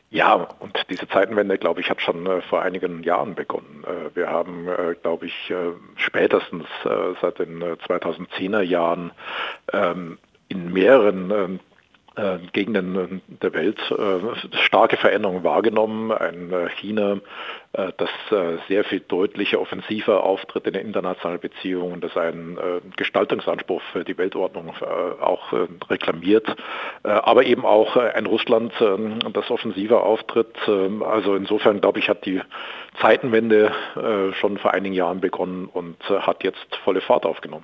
Ja, 0.10 0.34
und 0.34 0.76
diese 0.90 1.08
Zeitenwende, 1.08 1.60
glaube 1.60 1.82
ich, 1.82 1.90
hat 1.92 2.02
schon 2.02 2.26
äh, 2.26 2.42
vor 2.42 2.64
einigen 2.64 3.04
Jahren 3.04 3.36
begonnen. 3.36 3.84
Äh, 3.86 4.16
wir 4.16 4.30
haben, 4.32 4.68
äh, 4.68 4.96
glaube 5.00 5.28
ich, 5.28 5.52
äh, 5.52 5.74
spätestens 5.98 6.66
äh, 6.84 7.14
seit 7.22 7.38
den 7.38 7.62
2010er 7.62 8.62
Jahren 8.62 9.12
ähm, 9.72 10.18
in 10.48 10.74
mehreren 10.74 11.30
ähm, 11.30 11.60
äh, 11.60 11.71
Gegenden 12.52 13.22
der 13.42 13.54
Welt 13.54 13.80
äh, 13.90 14.58
starke 14.66 14.98
Veränderungen 14.98 15.46
wahrgenommen. 15.46 16.12
Ein 16.12 16.52
äh, 16.52 16.70
China, 16.70 17.20
das 17.72 18.10
sehr 18.68 18.84
viel 18.84 19.00
deutlicher 19.00 19.62
offensiver 19.62 20.26
auftritt 20.26 20.68
in 20.68 20.74
den 20.74 20.86
internationalen 20.86 21.40
Beziehungen, 21.40 22.02
das 22.02 22.18
einen 22.18 22.60
Gestaltungsanspruch 22.98 23.82
für 23.94 24.04
die 24.04 24.18
Weltordnung 24.18 24.74
auch 25.22 25.54
reklamiert, 25.90 26.54
aber 27.04 27.46
eben 27.46 27.64
auch 27.64 27.96
ein 27.96 28.26
Russland, 28.26 28.74
das 29.32 29.50
offensiver 29.50 30.04
auftritt. 30.04 30.54
Ähm, 30.68 31.02
also 31.02 31.34
insofern, 31.34 31.80
glaube 31.80 32.00
ich, 32.00 32.10
hat 32.10 32.26
die 32.26 32.42
Zeitenwende 33.00 33.72
schon 34.34 34.58
vor 34.58 34.74
einigen 34.74 34.94
Jahren 34.94 35.22
begonnen 35.22 35.70
und 35.72 35.98
hat 36.10 36.44
jetzt 36.44 36.76
volle 36.84 37.00
Fahrt 37.00 37.26
aufgenommen. 37.26 37.64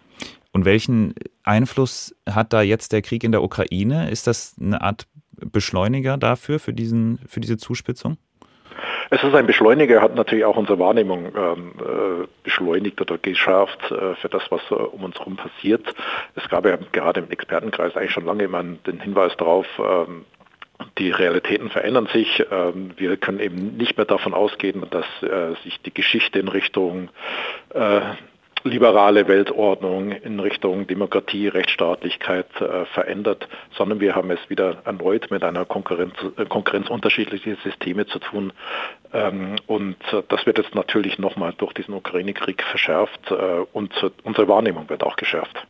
Und 0.58 0.66
welchen 0.66 1.14
Einfluss 1.44 2.16
hat 2.28 2.52
da 2.52 2.64
jetzt 2.64 2.92
der 2.92 3.04
Krieg 3.04 3.24
in 3.24 3.32
der 3.32 3.44
Ukraine? 3.44 4.10
Ist 4.10 4.26
das 4.26 4.56
eine 4.60 4.82
Art 4.82 5.06
Beschleuniger 5.40 6.18
dafür, 6.18 6.58
für, 6.58 6.74
diesen, 6.74 7.20
für 7.28 7.40
diese 7.40 7.58
Zuspitzung? 7.58 8.18
Es 9.12 9.24
ist 9.24 9.36
ein 9.36 9.46
Beschleuniger, 9.46 10.02
hat 10.02 10.16
natürlich 10.16 10.46
auch 10.46 10.58
unsere 10.58 10.80
Wahrnehmung 10.80 11.28
ähm, 11.38 11.74
äh, 11.78 12.28
beschleunigt 12.42 13.00
oder 13.00 13.20
geschärft 13.20 13.92
äh, 13.92 14.16
für 14.16 14.30
das, 14.30 14.50
was 14.50 14.62
äh, 14.72 14.74
um 14.74 15.04
uns 15.04 15.20
herum 15.20 15.36
passiert. 15.36 15.94
Es 16.34 16.50
gab 16.50 16.66
ja 16.66 16.80
gerade 16.92 17.20
im 17.20 17.30
Expertenkreis 17.30 17.96
eigentlich 17.96 18.14
schon 18.14 18.26
lange 18.26 18.46
immer 18.46 18.64
den 18.64 19.00
Hinweis 19.00 19.38
darauf, 19.38 19.68
ähm, 19.78 20.26
die 20.98 21.12
Realitäten 21.12 21.70
verändern 21.70 22.08
sich. 22.12 22.44
Ähm, 22.50 22.94
wir 22.98 23.16
können 23.18 23.40
eben 23.40 23.78
nicht 23.78 23.96
mehr 23.96 24.08
davon 24.08 24.34
ausgehen, 24.34 24.84
dass 24.90 25.06
äh, 25.22 25.54
sich 25.64 25.80
die 25.84 25.94
Geschichte 25.94 26.40
in 26.40 26.48
Richtung 26.48 27.10
äh, 27.76 28.02
liberale 28.68 29.28
Weltordnung 29.28 30.12
in 30.12 30.40
Richtung 30.40 30.88
Demokratie, 30.88 31.48
Rechtsstaatlichkeit 31.48 32.48
äh, 32.60 32.86
verändert, 32.86 33.48
sondern 33.76 34.00
wir 34.00 34.16
haben 34.16 34.32
es 34.32 34.40
wieder 34.50 34.78
erneut 34.86 35.32
mit 35.32 35.44
einer 35.44 35.66
Konkurrenz, 35.66 36.14
äh, 36.38 36.46
Konkurrenz 36.46 36.90
unterschiedlicher 36.90 37.56
Systeme 37.64 38.06
zu 38.06 38.20
tun. 38.20 38.54
Ähm, 39.14 39.56
und 39.68 39.98
äh, 40.12 40.24
das 40.30 40.46
wird 40.46 40.58
jetzt 40.58 40.76
natürlich 40.76 41.18
nochmal 41.18 41.54
durch 41.58 41.74
diesen 41.74 41.94
Ukraine-Krieg 41.94 42.64
verschärft 42.64 43.32
äh, 43.32 43.36
und 43.74 43.94
unsere 44.24 44.48
Wahrnehmung 44.48 44.90
wird 44.90 45.04
auch 45.04 45.16
geschärft. 45.16 45.66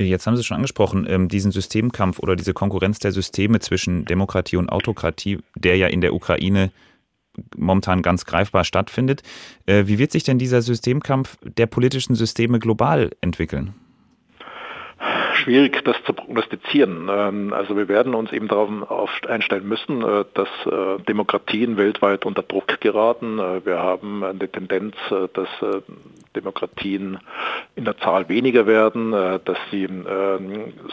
Jetzt 0.00 0.28
haben 0.28 0.36
Sie 0.36 0.44
schon 0.44 0.56
angesprochen, 0.56 1.06
ähm, 1.08 1.28
diesen 1.28 1.50
Systemkampf 1.50 2.20
oder 2.20 2.36
diese 2.36 2.54
Konkurrenz 2.54 3.00
der 3.00 3.10
Systeme 3.10 3.58
zwischen 3.58 4.04
Demokratie 4.04 4.56
und 4.56 4.68
Autokratie, 4.68 5.38
der 5.56 5.76
ja 5.76 5.88
in 5.88 6.00
der 6.00 6.14
Ukraine 6.14 6.70
momentan 7.56 8.02
ganz 8.02 8.24
greifbar 8.24 8.64
stattfindet. 8.64 9.22
Äh, 9.66 9.84
wie 9.86 9.98
wird 9.98 10.12
sich 10.12 10.24
denn 10.24 10.38
dieser 10.38 10.62
Systemkampf 10.62 11.36
der 11.42 11.66
politischen 11.66 12.14
Systeme 12.14 12.58
global 12.58 13.10
entwickeln? 13.20 13.74
schwierig, 15.48 15.82
das 15.84 15.96
zu 16.04 16.12
prognostizieren. 16.12 17.08
Ähm, 17.10 17.52
also 17.52 17.76
wir 17.76 17.88
werden 17.88 18.14
uns 18.14 18.32
eben 18.32 18.48
darauf 18.48 19.10
einstellen 19.26 19.66
müssen, 19.66 20.02
äh, 20.02 20.24
dass 20.34 20.48
äh, 20.66 21.02
Demokratien 21.04 21.76
weltweit 21.76 22.26
unter 22.26 22.42
Druck 22.42 22.80
geraten. 22.80 23.38
Wir 23.64 23.78
haben 23.78 24.22
eine 24.22 24.48
Tendenz, 24.50 24.94
dass 25.08 25.48
Demokratien 26.40 27.18
in 27.74 27.84
der 27.84 27.96
Zahl 27.98 28.28
weniger 28.28 28.66
werden, 28.66 29.12
dass 29.12 29.58
sie 29.70 29.88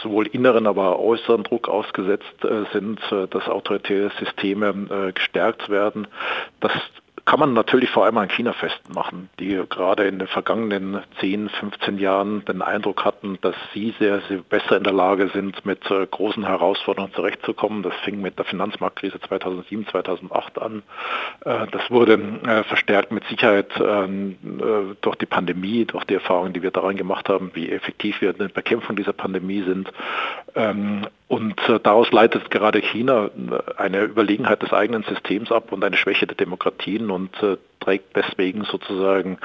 sowohl 0.02 0.28
inneren, 0.28 0.68
aber 0.68 1.00
äußeren 1.00 1.44
Druck 1.44 1.68
ausgesetzt 1.68 2.46
sind, 2.74 3.00
dass 3.30 3.48
autoritäre 3.48 4.12
Systeme 4.20 5.12
gestärkt 5.14 5.70
werden. 5.70 6.08
Das 6.60 6.72
kann 7.26 7.40
man 7.40 7.54
natürlich 7.54 7.90
vor 7.90 8.06
allem 8.06 8.20
an 8.20 8.30
China 8.30 8.54
festmachen, 8.54 9.30
die 9.40 9.60
gerade 9.68 10.08
in 10.08 10.20
den 10.20 10.28
vergangenen 10.28 11.02
10, 11.20 11.50
15 11.50 11.98
Jahren 11.98 12.46
den 12.46 12.62
Eindruck 12.62 13.04
hatten, 13.04 13.40
dass 13.42 13.56
sie 13.74 13.96
sehr, 13.98 14.22
sehr 14.30 14.38
besser 14.38 14.78
in 14.78 14.84
der 14.84 14.94
Lage 14.94 15.30
sind, 15.34 15.66
mit 15.66 15.90
äh, 15.90 16.06
großen 16.06 16.46
Herausforderungen 16.46 17.14
zurechtzukommen. 17.14 17.82
Das 17.82 17.96
fing 18.04 18.22
mit 18.22 18.38
der 18.38 18.46
Finanzmarktkrise 18.46 19.20
2007, 19.20 19.88
2008 19.88 20.62
an. 20.62 20.84
Äh, 21.44 21.66
das 21.72 21.90
wurde 21.90 22.14
äh, 22.14 22.64
verstärkt 22.64 23.12
mit 23.12 23.24
Sicherheit 23.26 23.72
ähm, 23.80 24.38
durch 25.02 25.16
die 25.16 25.26
Pandemie, 25.26 25.86
durch 25.86 26.04
die 26.06 26.14
Erfahrungen, 26.14 26.54
die 26.54 26.62
wir 26.62 26.72
daran 26.72 26.96
gemacht 26.96 27.28
haben, 27.28 27.50
wie 27.56 27.72
effektiv 27.72 28.22
wir 28.22 28.32
in 28.32 28.38
der 28.38 28.50
Bekämpfung 28.50 28.96
dieser 28.96 29.14
Pandemie 29.14 29.64
sind. 29.64 29.92
Und 31.28 31.56
daraus 31.84 32.12
leitet 32.12 32.52
gerade 32.52 32.80
China 32.80 33.32
eine 33.78 34.04
Überlegenheit 34.04 34.62
des 34.62 34.74
eigenen 34.74 35.04
Systems 35.04 35.52
ab 35.52 35.72
und 35.72 35.84
eine 35.84 35.98
Schwäche 35.98 36.28
der 36.28 36.36
Demokratien 36.36 37.10
und 37.10 37.32
äh, 37.42 37.58
trägt 37.80 38.16
deswegen 38.16 38.64
sozusagen 38.64 39.40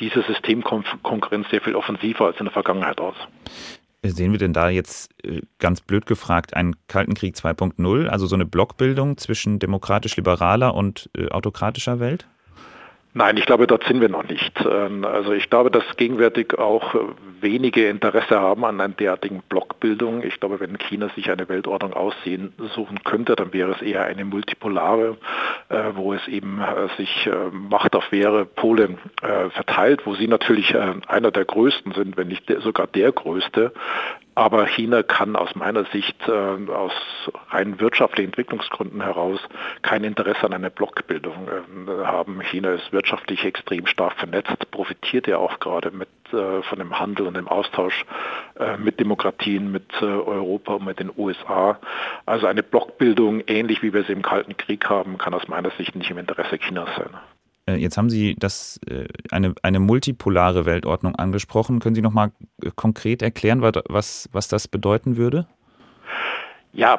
diese 0.00 0.22
Systemkonkurrenz 0.22 1.48
sehr 1.50 1.62
viel 1.62 1.76
offensiver 1.76 2.26
als 2.26 2.38
in 2.38 2.44
der 2.44 2.52
Vergangenheit 2.52 3.00
aus. 3.00 3.14
Sehen 4.02 4.32
wir 4.32 4.38
denn 4.38 4.52
da 4.52 4.68
jetzt 4.68 5.12
äh, 5.24 5.40
ganz 5.58 5.80
blöd 5.80 6.04
gefragt 6.04 6.54
einen 6.54 6.76
Kalten 6.88 7.14
Krieg 7.14 7.36
2.0, 7.36 8.06
also 8.08 8.26
so 8.26 8.34
eine 8.34 8.44
Blockbildung 8.44 9.16
zwischen 9.16 9.58
demokratisch-liberaler 9.58 10.74
und 10.74 11.08
äh, 11.16 11.28
autokratischer 11.28 12.00
Welt? 12.00 12.26
Nein, 13.16 13.36
ich 13.36 13.46
glaube, 13.46 13.68
dort 13.68 13.84
sind 13.84 14.00
wir 14.00 14.08
noch 14.08 14.28
nicht. 14.28 14.52
Ähm, 14.68 15.04
also 15.04 15.32
ich 15.32 15.48
glaube, 15.48 15.70
dass 15.70 15.84
gegenwärtig 15.96 16.58
auch 16.58 16.96
wenige 17.40 17.88
Interesse 17.88 18.40
haben 18.40 18.64
an 18.64 18.80
einer 18.80 18.92
derartigen 18.92 19.40
Blockbildung. 19.48 20.24
Ich 20.24 20.40
glaube, 20.40 20.58
wenn 20.58 20.76
China 20.78 21.08
sich 21.10 21.30
eine 21.30 21.48
Weltordnung 21.48 21.92
aussehen 21.92 22.52
suchen 22.74 23.04
könnte, 23.04 23.36
dann 23.36 23.52
wäre 23.52 23.70
es 23.70 23.82
eher 23.82 24.04
eine 24.04 24.24
multipolare, 24.24 25.16
äh, 25.68 25.90
wo 25.94 26.12
es 26.12 26.26
eben 26.26 26.60
äh, 26.60 26.88
sich 26.96 27.28
äh, 27.28 27.50
Macht 27.52 27.94
auf 27.94 28.10
mehrere 28.10 28.44
Pole 28.46 28.98
verteilt, 29.50 30.06
wo 30.06 30.14
sie 30.14 30.28
natürlich 30.28 30.76
einer 30.76 31.30
der 31.30 31.44
größten 31.44 31.92
sind, 31.92 32.16
wenn 32.16 32.28
nicht 32.28 32.52
sogar 32.60 32.86
der 32.86 33.12
größte. 33.12 33.72
Aber 34.34 34.66
China 34.66 35.02
kann 35.02 35.36
aus 35.36 35.54
meiner 35.54 35.84
Sicht 35.86 36.16
äh, 36.28 36.70
aus 36.70 36.92
rein 37.50 37.78
wirtschaftlichen 37.78 38.30
Entwicklungsgründen 38.30 39.00
heraus 39.00 39.40
kein 39.82 40.02
Interesse 40.02 40.44
an 40.44 40.52
einer 40.52 40.70
Blockbildung 40.70 41.48
äh, 41.48 42.04
haben. 42.04 42.40
China 42.40 42.72
ist 42.72 42.92
wirtschaftlich 42.92 43.44
extrem 43.44 43.86
stark 43.86 44.14
vernetzt, 44.14 44.70
profitiert 44.72 45.28
ja 45.28 45.38
auch 45.38 45.60
gerade 45.60 45.92
mit, 45.92 46.08
äh, 46.32 46.62
von 46.62 46.78
dem 46.78 46.98
Handel 46.98 47.28
und 47.28 47.36
dem 47.36 47.46
Austausch 47.46 48.04
äh, 48.58 48.76
mit 48.76 48.98
Demokratien, 48.98 49.70
mit 49.70 49.92
äh, 50.00 50.04
Europa 50.04 50.74
und 50.74 50.86
mit 50.86 50.98
den 50.98 51.12
USA. 51.16 51.78
Also 52.26 52.46
eine 52.46 52.64
Blockbildung, 52.64 53.42
ähnlich 53.46 53.82
wie 53.82 53.92
wir 53.92 54.02
sie 54.02 54.12
im 54.12 54.22
Kalten 54.22 54.56
Krieg 54.56 54.88
haben, 54.90 55.16
kann 55.16 55.34
aus 55.34 55.46
meiner 55.46 55.70
Sicht 55.72 55.94
nicht 55.94 56.10
im 56.10 56.18
Interesse 56.18 56.58
Chinas 56.58 56.88
sein. 56.96 57.10
Äh, 57.66 57.76
jetzt 57.76 57.96
haben 57.96 58.10
Sie 58.10 58.34
das, 58.38 58.78
äh, 58.88 59.06
eine, 59.30 59.54
eine 59.62 59.80
multipolare 59.80 60.66
Weltordnung 60.66 61.14
angesprochen. 61.16 61.80
Können 61.80 61.94
Sie 61.94 62.02
noch 62.02 62.12
mal 62.12 62.32
äh, 62.62 62.70
konkret 62.74 63.22
erklären, 63.22 63.62
was, 63.62 64.28
was 64.32 64.48
das 64.48 64.68
bedeuten 64.68 65.16
würde? 65.16 65.46
Ja, 66.76 66.98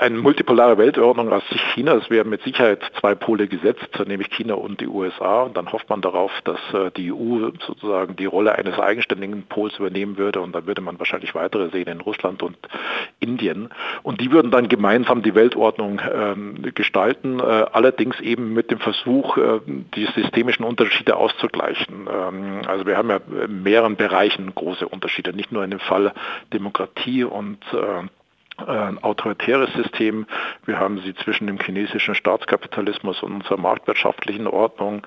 eine 0.00 0.18
multipolare 0.18 0.76
Weltordnung 0.76 1.32
aus 1.32 1.42
Sicht 1.48 1.64
Chinas 1.72 2.10
wäre 2.10 2.26
mit 2.26 2.42
Sicherheit 2.42 2.82
zwei 3.00 3.14
Pole 3.14 3.48
gesetzt, 3.48 3.88
nämlich 4.06 4.28
China 4.28 4.52
und 4.52 4.82
die 4.82 4.86
USA. 4.86 5.44
Und 5.44 5.56
dann 5.56 5.72
hofft 5.72 5.88
man 5.88 6.02
darauf, 6.02 6.30
dass 6.44 6.58
äh, 6.74 6.90
die 6.90 7.10
EU 7.10 7.50
sozusagen 7.66 8.16
die 8.16 8.26
Rolle 8.26 8.54
eines 8.54 8.78
eigenständigen 8.78 9.44
Pols 9.44 9.78
übernehmen 9.78 10.18
würde. 10.18 10.42
Und 10.42 10.52
dann 10.54 10.66
würde 10.66 10.82
man 10.82 10.98
wahrscheinlich 10.98 11.34
weitere 11.34 11.70
sehen 11.70 11.88
in 11.88 12.02
Russland 12.02 12.42
und 12.42 12.58
Indien. 13.18 13.70
Und 14.02 14.20
die 14.20 14.30
würden 14.30 14.50
dann 14.50 14.68
gemeinsam 14.68 15.22
die 15.22 15.34
Weltordnung 15.34 16.02
ähm, 16.12 16.74
gestalten, 16.74 17.40
äh, 17.40 17.42
allerdings 17.42 18.20
eben 18.20 18.52
mit 18.52 18.70
dem 18.70 18.78
Versuch, 18.78 19.38
äh, 19.38 19.60
die 19.66 20.04
systemischen 20.14 20.66
Unterschiede 20.66 21.16
auszugleichen. 21.16 22.08
Ähm, 22.12 22.60
also 22.66 22.84
wir 22.84 22.98
haben 22.98 23.08
ja 23.08 23.20
in 23.46 23.62
mehreren 23.62 23.96
Bereichen 23.96 24.54
große 24.54 24.86
Unterschiede, 24.86 25.32
nicht 25.32 25.50
nur 25.50 25.64
in 25.64 25.70
dem 25.70 25.80
Fall 25.80 26.12
Demokratie 26.52 27.24
und 27.24 27.60
äh, 27.72 28.06
ein 28.56 29.02
autoritäres 29.02 29.72
System. 29.74 30.26
Wir 30.64 30.78
haben 30.78 31.00
sie 31.00 31.14
zwischen 31.14 31.46
dem 31.46 31.58
chinesischen 31.58 32.14
Staatskapitalismus 32.14 33.22
und 33.22 33.32
unserer 33.32 33.56
marktwirtschaftlichen 33.56 34.46
Ordnung. 34.46 35.06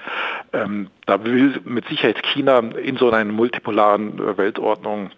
Ähm, 0.54 0.90
da 1.06 1.24
will 1.24 1.62
mit 1.64 1.88
Sicherheit 1.88 2.22
China 2.24 2.60
in 2.60 2.98
so 2.98 3.10
einer 3.10 3.32
multipolaren 3.32 4.20
äh, 4.20 4.38
Weltordnung 4.38 5.12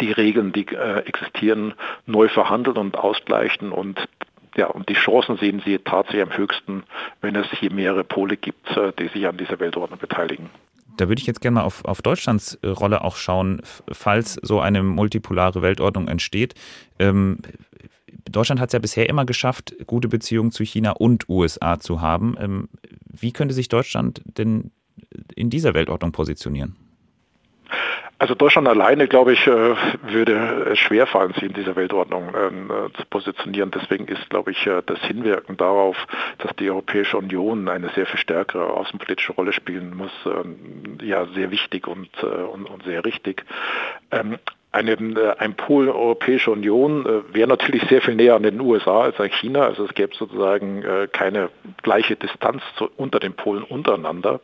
die 0.00 0.12
Regeln, 0.12 0.52
die 0.52 0.66
äh, 0.68 1.00
existieren, 1.00 1.74
neu 2.06 2.28
verhandeln 2.28 2.76
und 2.76 2.96
ausgleichen 2.96 3.72
und 3.72 4.00
ja, 4.56 4.66
und 4.66 4.88
die 4.88 4.94
Chancen 4.94 5.36
sehen 5.38 5.62
Sie 5.64 5.78
tatsächlich 5.78 6.22
am 6.22 6.36
höchsten, 6.36 6.84
wenn 7.20 7.34
es 7.34 7.50
hier 7.58 7.72
mehrere 7.72 8.04
Pole 8.04 8.36
gibt, 8.36 8.76
äh, 8.76 8.92
die 8.98 9.08
sich 9.08 9.26
an 9.26 9.36
dieser 9.36 9.58
Weltordnung 9.58 9.98
beteiligen. 9.98 10.48
Da 10.96 11.08
würde 11.08 11.20
ich 11.20 11.26
jetzt 11.26 11.40
gerne 11.40 11.56
mal 11.56 11.62
auf, 11.62 11.84
auf 11.84 12.02
Deutschlands 12.02 12.54
äh, 12.62 12.68
Rolle 12.68 13.02
auch 13.02 13.16
schauen, 13.16 13.62
falls 13.90 14.34
so 14.42 14.60
eine 14.60 14.82
multipolare 14.82 15.62
Weltordnung 15.62 16.08
entsteht. 16.08 16.54
Ähm, 16.98 17.38
Deutschland 18.30 18.60
hat 18.60 18.68
es 18.70 18.72
ja 18.72 18.78
bisher 18.78 19.08
immer 19.08 19.24
geschafft, 19.24 19.74
gute 19.86 20.08
Beziehungen 20.08 20.50
zu 20.50 20.64
China 20.64 20.92
und 20.92 21.28
USA 21.28 21.78
zu 21.78 22.00
haben. 22.00 22.36
Ähm, 22.38 22.68
wie 23.06 23.32
könnte 23.32 23.54
sich 23.54 23.68
Deutschland 23.68 24.22
denn 24.24 24.70
in 25.34 25.50
dieser 25.50 25.74
Weltordnung 25.74 26.12
positionieren? 26.12 26.76
Also 28.18 28.34
Deutschland 28.34 28.68
alleine, 28.68 29.08
glaube 29.08 29.32
ich, 29.32 29.46
äh, 29.46 29.76
würde 30.02 30.70
es 30.72 30.78
schwerfallen, 30.78 31.32
sich 31.34 31.42
in 31.42 31.52
dieser 31.52 31.74
Weltordnung 31.74 32.32
ähm, 32.34 32.70
äh, 32.70 32.92
zu 32.96 33.04
positionieren. 33.10 33.70
Deswegen 33.72 34.06
ist, 34.06 34.30
glaube 34.30 34.52
ich, 34.52 34.66
äh, 34.66 34.82
das 34.86 35.00
Hinwirken 35.00 35.56
darauf, 35.56 35.96
dass 36.38 36.54
die 36.56 36.70
Europäische 36.70 37.18
Union 37.18 37.68
eine 37.68 37.88
sehr 37.90 38.06
viel 38.06 38.18
stärkere 38.18 38.66
außenpolitische 38.72 39.32
Rolle 39.32 39.52
spielen 39.52 39.96
muss, 39.96 40.12
ähm, 40.26 40.98
ja 41.02 41.26
sehr 41.34 41.50
wichtig 41.50 41.88
und, 41.88 42.22
und, 42.22 42.66
und 42.66 42.84
sehr 42.84 43.04
richtig. 43.04 43.44
Ähm, 44.10 44.38
eine, 44.74 44.92
äh, 44.92 45.36
ein 45.38 45.54
Pol 45.54 45.88
Europäische 45.88 46.50
Union 46.50 47.06
äh, 47.06 47.34
wäre 47.34 47.48
natürlich 47.48 47.84
sehr 47.88 48.02
viel 48.02 48.16
näher 48.16 48.34
an 48.34 48.42
den 48.42 48.60
USA 48.60 49.02
als 49.02 49.18
an 49.20 49.30
China. 49.30 49.62
Also 49.62 49.84
es 49.84 49.94
gäbe 49.94 50.14
sozusagen 50.16 50.82
äh, 50.82 51.08
keine 51.10 51.50
gleiche 51.82 52.16
Distanz 52.16 52.62
zu, 52.76 52.90
unter 52.96 53.20
den 53.20 53.34
Polen 53.34 53.62
untereinander. 53.62 54.40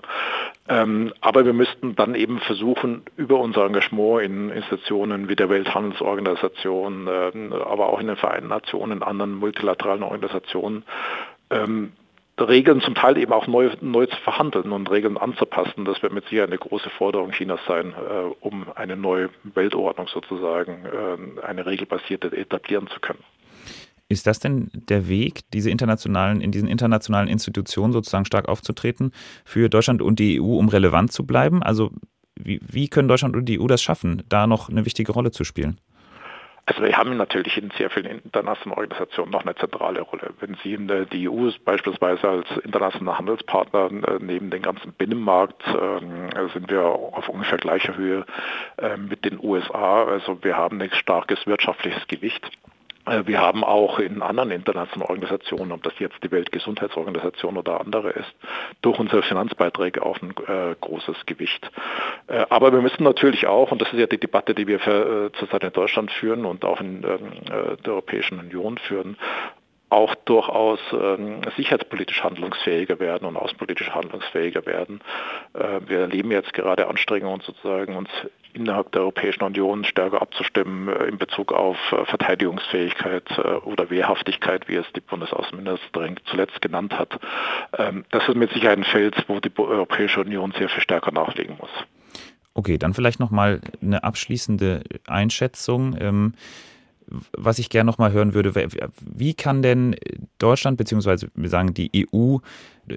Ähm, 0.69 1.13
aber 1.21 1.45
wir 1.45 1.53
müssten 1.53 1.97
dann 1.97 2.15
eben 2.15 2.39
versuchen, 2.39 3.03
über 3.17 3.41
unser 3.41 3.67
Engagement 3.67 4.23
in 4.23 4.51
Institutionen 4.51 5.29
wie 5.29 5.37
der 5.37 5.51
Welthandelsorganisation, 5.51 7.09
äh, 7.09 7.55
aber 7.65 7.89
auch 7.89 8.01
in 8.01 8.07
den 8.07 8.17
Vereinten 8.17 8.49
Nationen, 8.49 9.03
anderen 9.03 9.35
multilateralen 9.35 10.05
Organisationen, 10.05 10.85
ähm, 11.51 11.93
Regeln 12.49 12.81
zum 12.81 12.95
Teil 12.95 13.17
eben 13.19 13.33
auch 13.33 13.47
neu, 13.47 13.71
neu 13.81 14.07
zu 14.07 14.17
verhandeln 14.17 14.73
und 14.73 14.91
Regeln 14.91 15.17
anzupassen. 15.17 15.85
Das 15.85 16.03
wird 16.03 16.13
mit 16.13 16.25
Sicherheit 16.25 16.51
eine 16.51 16.59
große 16.59 16.91
Forderung 16.91 17.33
Chinas 17.33 17.61
sein, 17.67 17.93
äh, 17.93 18.35
um 18.41 18.67
eine 18.75 18.97
neue 18.97 19.31
Weltordnung 19.55 20.09
sozusagen, 20.09 20.85
äh, 20.85 21.43
eine 21.43 21.67
regelbasierte 21.67 22.37
etablieren 22.37 22.89
zu 22.89 23.01
können. 23.01 23.23
Ist 24.09 24.27
das 24.27 24.41
denn 24.41 24.71
der 24.75 25.09
Weg, 25.09 25.43
diese 25.53 25.71
internationalen, 25.71 26.41
in 26.41 26.51
diesen 26.51 26.69
internationalen 26.69 27.29
Institutionen 27.29 27.93
sozusagen 27.93 28.25
stark 28.25 28.49
aufzutreten 28.49 29.13
für 29.45 29.69
Deutschland 29.69 30.03
und 30.03 30.19
die 30.19 30.41
EU, 30.41 30.57
um 30.57 30.69
relevant 30.69 31.13
zu 31.13 31.25
bleiben? 31.25 31.63
Also 31.63 31.93
wie, 32.35 32.61
wie 32.67 32.89
können 32.89 33.07
Deutschland 33.07 33.37
und 33.37 33.45
die 33.45 33.61
EU 33.61 33.67
das 33.69 33.83
schaffen, 33.83 34.25
da 34.29 34.47
noch 34.47 34.69
eine 34.69 34.85
wichtige 34.85 35.13
Rolle 35.13 35.31
zu 35.31 35.45
spielen? 35.45 35.81
Also 36.71 36.85
wir 36.85 36.97
haben 36.97 37.17
natürlich 37.17 37.59
in 37.59 37.73
sehr 37.77 37.91
vielen 37.91 38.21
internationalen 38.23 38.79
Organisationen 38.79 39.33
noch 39.33 39.43
eine 39.43 39.57
zentrale 39.57 40.03
Rolle. 40.03 40.33
Wenn 40.39 40.55
Sie 40.63 40.77
die 41.13 41.29
EU 41.29 41.51
beispielsweise 41.65 42.29
als 42.29 42.47
internationaler 42.63 43.19
Handelspartner 43.19 43.91
äh, 43.91 44.19
neben 44.21 44.51
dem 44.51 44.63
ganzen 44.63 44.93
Binnenmarkt 44.93 45.65
ähm, 45.67 46.29
sind 46.53 46.71
wir 46.71 46.85
auf 46.85 47.29
ungefähr 47.29 47.59
gleicher 47.59 47.97
Höhe 47.97 48.25
äh, 48.77 48.97
mit 48.97 49.25
den 49.25 49.41
USA. 49.43 50.05
Also 50.05 50.45
wir 50.45 50.57
haben 50.57 50.81
ein 50.81 50.93
starkes 50.93 51.45
wirtschaftliches 51.45 52.07
Gewicht. 52.07 52.49
Äh, 53.07 53.27
wir 53.27 53.41
haben 53.41 53.65
auch 53.65 53.99
in 53.99 54.23
anderen 54.23 54.51
internationalen 54.51 55.09
Organisationen, 55.09 55.73
ob 55.73 55.83
das 55.83 55.95
jetzt 55.99 56.23
die 56.23 56.31
Weltgesundheitsorganisation 56.31 57.57
oder 57.57 57.81
andere 57.81 58.11
ist, 58.11 58.33
durch 58.83 58.99
unsere 58.99 59.23
Finanzbeiträge 59.23 60.05
auch 60.05 60.21
ein 60.21 60.31
äh, 60.47 60.75
großes 60.81 61.27
Gewicht. 61.27 61.71
Äh, 62.27 62.47
aber 62.51 62.73
wir 62.73 62.83
müssen 62.83 63.05
natürlich 63.05 63.47
auch, 63.47 63.73
und 63.73 63.81
das 63.81 63.93
ist 63.93 63.99
ja 63.99 64.07
die 64.07 64.21
Debatte, 64.21 64.55
die 64.55 64.67
wir 64.67 64.81
für, 64.81 65.27
äh, 65.27 65.39
zurzeit 65.39 65.65
in 65.65 65.73
Deutschland 65.73 66.11
führen 66.11 66.45
und 66.45 66.65
auch 66.65 66.81
in 66.81 67.05
ähm, 67.05 67.33
äh, 67.47 67.77
der 67.77 67.93
Europäischen 67.93 68.39
Union 68.39 68.79
führen, 68.79 69.17
auch 69.91 70.15
durchaus 70.25 70.79
ähm, 70.93 71.41
sicherheitspolitisch 71.57 72.23
handlungsfähiger 72.23 73.01
werden 73.01 73.27
und 73.27 73.37
außenpolitisch 73.37 73.91
handlungsfähiger 73.91 74.65
werden. 74.65 75.01
Äh, 75.53 75.81
wir 75.87 76.01
erleben 76.01 76.31
jetzt 76.31 76.55
gerade 76.55 76.89
Anstrengungen 76.89 77.41
sozusagen, 77.41 77.97
uns 77.97 78.09
innerhalb 78.53 78.93
der 78.93 79.03
Europäischen 79.03 79.43
Union 79.43 79.85
stärker 79.85 80.23
abzustimmen 80.23 80.89
äh, 80.89 81.05
in 81.07 81.19
Bezug 81.19 81.53
auf 81.53 81.77
äh, 81.93 82.05
Verteidigungsfähigkeit 82.07 83.25
äh, 83.39 83.43
oder 83.65 83.91
Wehrhaftigkeit, 83.91 84.69
wie 84.69 84.77
es 84.77 84.87
die 84.95 85.01
Bundesaußenministerin 85.01 86.17
zuletzt 86.27 86.61
genannt 86.61 86.99
hat. 86.99 87.19
Ähm, 87.77 88.05
das 88.11 88.29
ist 88.29 88.37
mit 88.37 88.53
Sicherheit 88.53 88.79
ein 88.79 88.85
Feld, 88.85 89.25
wo 89.29 89.41
die 89.41 89.51
Europäische 89.57 90.21
Union 90.21 90.53
sehr 90.57 90.69
viel 90.69 90.83
stärker 90.83 91.13
nachlegen 91.13 91.57
muss. 91.59 91.71
Okay, 92.55 92.79
dann 92.79 92.95
vielleicht 92.95 93.21
noch 93.21 93.31
mal 93.31 93.61
eine 93.81 94.03
abschließende 94.03 94.83
Einschätzung. 95.07 95.97
Ähm, 96.01 96.35
was 97.37 97.59
ich 97.59 97.71
gerne 97.71 97.91
noch 97.91 97.99
mal 97.99 98.13
hören 98.13 98.35
würde, 98.35 98.55
wie 99.01 99.35
kann 99.35 99.63
denn 99.63 99.97
Deutschland 100.39 100.79
beziehungsweise 100.79 101.29
wir 101.35 101.49
sagen 101.49 101.75
die 101.75 102.07
EU 102.13 102.39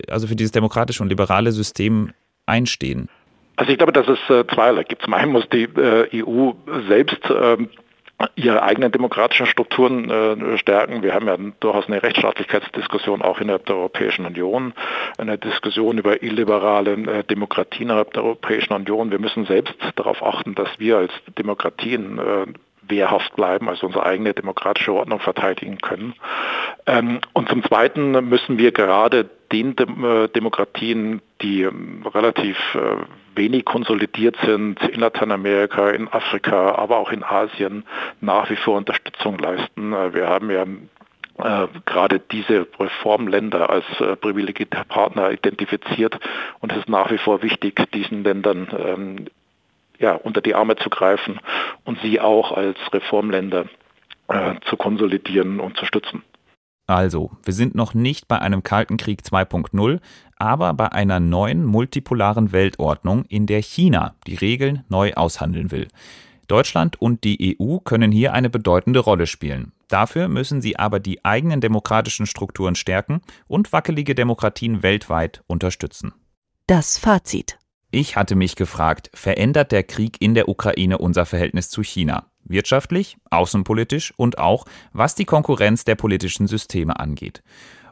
also 0.10 0.28
für 0.28 0.36
dieses 0.36 0.52
demokratische 0.52 1.04
und 1.04 1.10
liberale 1.10 1.52
System 1.52 2.12
einstehen? 2.46 3.10
Also 3.56 3.72
ich 3.72 3.78
glaube, 3.78 3.94
dass 3.94 4.08
es 4.08 4.20
äh, 4.30 4.46
zweierlei 4.48 4.84
gibt. 4.84 5.04
Zum 5.04 5.14
einen 5.14 5.32
muss 5.32 5.48
die 5.50 5.64
äh, 5.64 6.24
EU 6.24 6.54
selbst 6.88 7.20
ähm, 7.30 7.70
ihre 8.36 8.64
eigenen 8.64 8.92
demokratischen 8.92 9.46
Strukturen 9.46 10.10
äh, 10.10 10.58
stärken. 10.58 11.04
Wir 11.04 11.14
haben 11.14 11.28
ja 11.28 11.38
durchaus 11.60 11.88
eine 11.88 12.02
Rechtsstaatlichkeitsdiskussion 12.02 13.22
auch 13.22 13.40
innerhalb 13.40 13.66
der 13.66 13.76
Europäischen 13.76 14.26
Union, 14.26 14.74
eine 15.18 15.38
Diskussion 15.38 15.98
über 15.98 16.24
illiberale 16.24 16.94
äh, 16.94 17.24
Demokratien 17.24 17.84
innerhalb 17.84 18.14
der 18.14 18.24
Europäischen 18.24 18.74
Union. 18.74 19.12
Wir 19.12 19.20
müssen 19.20 19.46
selbst 19.46 19.76
darauf 19.96 20.24
achten, 20.24 20.56
dass 20.56 20.70
wir 20.80 20.98
als 20.98 21.12
Demokratien 21.38 22.18
äh, 22.18 22.46
wehrhaft 22.88 23.36
bleiben, 23.36 23.70
also 23.70 23.88
unsere 23.88 24.06
eigene 24.06 24.34
demokratische 24.34 24.94
Ordnung 24.94 25.20
verteidigen 25.20 25.78
können. 25.80 26.14
Ähm, 26.86 27.20
und 27.34 27.50
zum 27.50 27.64
Zweiten 27.64 28.12
müssen 28.30 28.58
wir 28.58 28.72
gerade 28.72 29.30
den 29.52 29.76
äh, 29.78 30.28
Demokratien, 30.30 31.22
die 31.42 31.62
ähm, 31.62 32.06
relativ 32.14 32.58
äh, 32.76 32.98
wenig 33.36 33.66
konsolidiert 33.66 34.36
sind, 34.44 34.82
in 34.82 35.00
Lateinamerika, 35.00 35.90
in 35.90 36.08
Afrika, 36.08 36.76
aber 36.76 36.98
auch 36.98 37.12
in 37.12 37.24
Asien, 37.24 37.84
nach 38.22 38.50
wie 38.50 38.56
vor 38.56 38.78
Unterstützung 38.78 39.38
leisten. 39.38 39.94
Äh, 39.94 40.14
wir 40.14 40.28
haben 40.28 40.50
ja 40.50 40.66
gerade 41.86 42.20
diese 42.20 42.68
Reformländer 42.80 43.68
als 43.68 43.86
privilegierte 44.22 44.84
Partner 44.88 45.32
identifiziert 45.32 46.20
und 46.60 46.72
es 46.72 46.78
ist 46.78 46.90
nach 46.90 47.10
wie 47.10 47.18
vor 47.18 47.42
wichtig, 47.42 47.82
diesen 47.92 48.24
Ländern 48.24 48.68
ähm, 48.78 49.26
ja, 50.00 50.14
unter 50.14 50.42
die 50.42 50.56
Arme 50.56 50.76
zu 50.76 50.90
greifen 50.90 51.40
und 51.86 52.00
sie 52.02 52.20
auch 52.20 52.52
als 52.52 52.78
Reformländer 52.92 53.66
äh, 54.28 54.56
zu 54.70 54.78
konsolidieren 54.78 55.60
und 55.60 55.78
zu 55.78 55.86
stützen. 55.86 56.24
Also, 56.86 57.32
wir 57.44 57.54
sind 57.54 57.76
noch 57.76 57.94
nicht 57.94 58.28
bei 58.28 58.40
einem 58.40 58.64
Kalten 58.64 58.98
Krieg 58.98 59.22
2.0, 59.22 60.00
aber 60.38 60.74
bei 60.74 60.92
einer 60.92 61.22
neuen 61.22 61.64
multipolaren 61.64 62.52
Weltordnung, 62.52 63.24
in 63.26 63.46
der 63.46 63.62
China 63.62 64.16
die 64.28 64.36
Regeln 64.36 64.84
neu 64.90 65.14
aushandeln 65.14 65.72
will. 65.72 65.88
Deutschland 66.48 67.02
und 67.02 67.24
die 67.24 67.58
EU 67.60 67.78
können 67.78 68.12
hier 68.12 68.34
eine 68.34 68.50
bedeutende 68.50 69.00
Rolle 69.00 69.28
spielen. 69.28 69.72
Dafür 69.88 70.28
müssen 70.28 70.62
sie 70.62 70.78
aber 70.78 71.00
die 71.00 71.24
eigenen 71.24 71.62
demokratischen 71.62 72.26
Strukturen 72.26 72.76
stärken 72.76 73.22
und 73.48 73.72
wackelige 73.72 74.14
Demokratien 74.14 74.84
weltweit 74.84 75.42
unterstützen. 75.48 76.14
Das 76.68 76.98
Fazit. 76.98 77.58
Ich 77.96 78.16
hatte 78.16 78.36
mich 78.36 78.56
gefragt, 78.56 79.12
verändert 79.14 79.72
der 79.72 79.84
Krieg 79.84 80.20
in 80.20 80.34
der 80.34 80.50
Ukraine 80.50 80.98
unser 80.98 81.28
Verhältnis 81.28 81.70
zu 81.70 81.84
China? 81.84 82.26
Wirtschaftlich, 82.44 83.18
außenpolitisch 83.30 84.16
und 84.18 84.40
auch, 84.40 84.66
was 84.94 85.14
die 85.14 85.26
Konkurrenz 85.26 85.86
der 85.86 85.94
politischen 85.94 86.48
Systeme 86.48 87.00
angeht. 87.00 87.44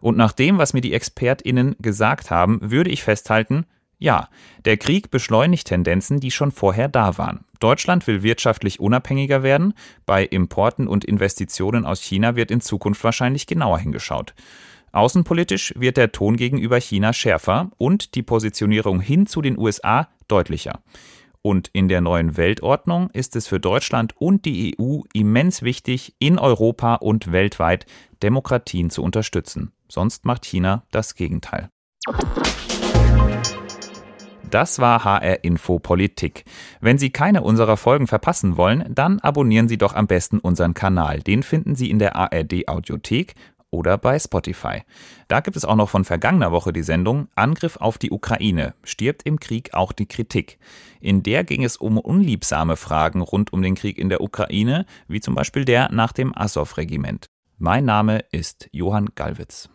Und 0.02 0.18
nach 0.18 0.32
dem, 0.32 0.58
was 0.58 0.74
mir 0.74 0.82
die 0.82 0.94
ExpertInnen 0.94 1.76
gesagt 1.78 2.32
haben, 2.32 2.58
würde 2.64 2.90
ich 2.90 3.04
festhalten, 3.04 3.68
ja, 4.00 4.28
der 4.66 4.78
Krieg 4.78 5.12
beschleunigt 5.12 5.68
Tendenzen, 5.68 6.20
die 6.20 6.32
schon 6.32 6.52
vorher 6.52 6.88
da 6.88 7.20
waren. 7.20 7.46
Deutschland 7.60 8.08
will 8.08 8.24
wirtschaftlich 8.24 8.80
unabhängiger 8.80 9.44
werden, 9.44 9.76
bei 10.08 10.26
Importen 10.26 10.88
und 10.88 11.06
Investitionen 11.06 11.86
aus 11.86 12.02
China 12.02 12.36
wird 12.36 12.50
in 12.50 12.62
Zukunft 12.62 13.04
wahrscheinlich 13.04 13.46
genauer 13.46 13.78
hingeschaut. 13.78 14.34
Außenpolitisch 14.92 15.74
wird 15.78 15.98
der 15.98 16.12
Ton 16.12 16.36
gegenüber 16.36 16.80
China 16.80 17.14
schärfer 17.14 17.72
und 17.78 18.16
die 18.16 18.24
Positionierung 18.24 19.00
hin 19.00 19.26
zu 19.26 19.42
den 19.42 19.58
USA 19.58 20.10
deutlicher. 20.28 20.82
Und 21.42 21.70
in 21.74 21.88
der 21.88 22.02
neuen 22.02 22.38
Weltordnung 22.38 23.10
ist 23.12 23.36
es 23.36 23.48
für 23.48 23.60
Deutschland 23.60 24.14
und 24.18 24.46
die 24.46 24.76
EU 24.80 25.00
immens 25.14 25.64
wichtig, 25.64 26.16
in 26.20 26.38
Europa 26.38 26.96
und 26.96 27.32
weltweit 27.32 27.86
Demokratien 28.22 28.90
zu 28.90 29.02
unterstützen. 29.02 29.72
Sonst 29.88 30.26
macht 30.26 30.46
China 30.46 30.84
das 30.92 31.16
Gegenteil. 31.16 31.70
Das 34.52 34.80
war 34.80 35.06
HR 35.06 35.46
Info 35.46 35.80
Politik. 35.80 36.44
Wenn 36.82 36.98
Sie 36.98 37.10
keine 37.10 37.42
unserer 37.42 37.78
Folgen 37.78 38.06
verpassen 38.06 38.58
wollen, 38.58 38.84
dann 38.94 39.22
abonnieren 39.22 39.70
Sie 39.70 39.78
doch 39.78 39.96
am 39.96 40.08
besten 40.08 40.40
unseren 40.40 40.74
Kanal. 40.74 41.22
Den 41.22 41.42
finden 41.42 41.74
Sie 41.74 41.90
in 41.90 42.00
der 42.00 42.18
ARD 42.18 42.68
Audiothek 42.68 43.36
oder 43.72 43.98
bei 43.98 44.20
Spotify. 44.20 44.84
Da 45.28 45.40
gibt 45.40 45.58
es 45.58 45.66
auch 45.66 45.76
noch 45.76 45.90
von 45.90 46.06
vergangener 46.06 46.52
Woche 46.52 46.74
die 46.74 46.84
Sendung 46.84 47.30
Angriff 47.36 47.78
auf 47.78 47.98
die 47.98 48.12
Ukraine. 48.12 48.76
Stirbt 48.84 49.24
im 49.24 49.40
Krieg 49.40 49.74
auch 49.74 49.94
die 49.94 50.06
Kritik? 50.06 50.60
In 51.00 51.24
der 51.24 51.44
ging 51.44 51.64
es 51.64 51.78
um 51.78 51.98
unliebsame 51.98 52.76
Fragen 52.76 53.22
rund 53.22 53.52
um 53.54 53.62
den 53.62 53.76
Krieg 53.76 53.98
in 53.98 54.10
der 54.10 54.22
Ukraine, 54.22 54.86
wie 55.08 55.22
zum 55.22 55.34
Beispiel 55.34 55.66
der 55.66 55.92
nach 55.92 56.12
dem 56.12 56.38
Azov-Regiment. 56.38 57.30
Mein 57.58 57.86
Name 57.86 58.20
ist 58.32 58.70
Johann 58.72 59.10
Gallwitz. 59.16 59.70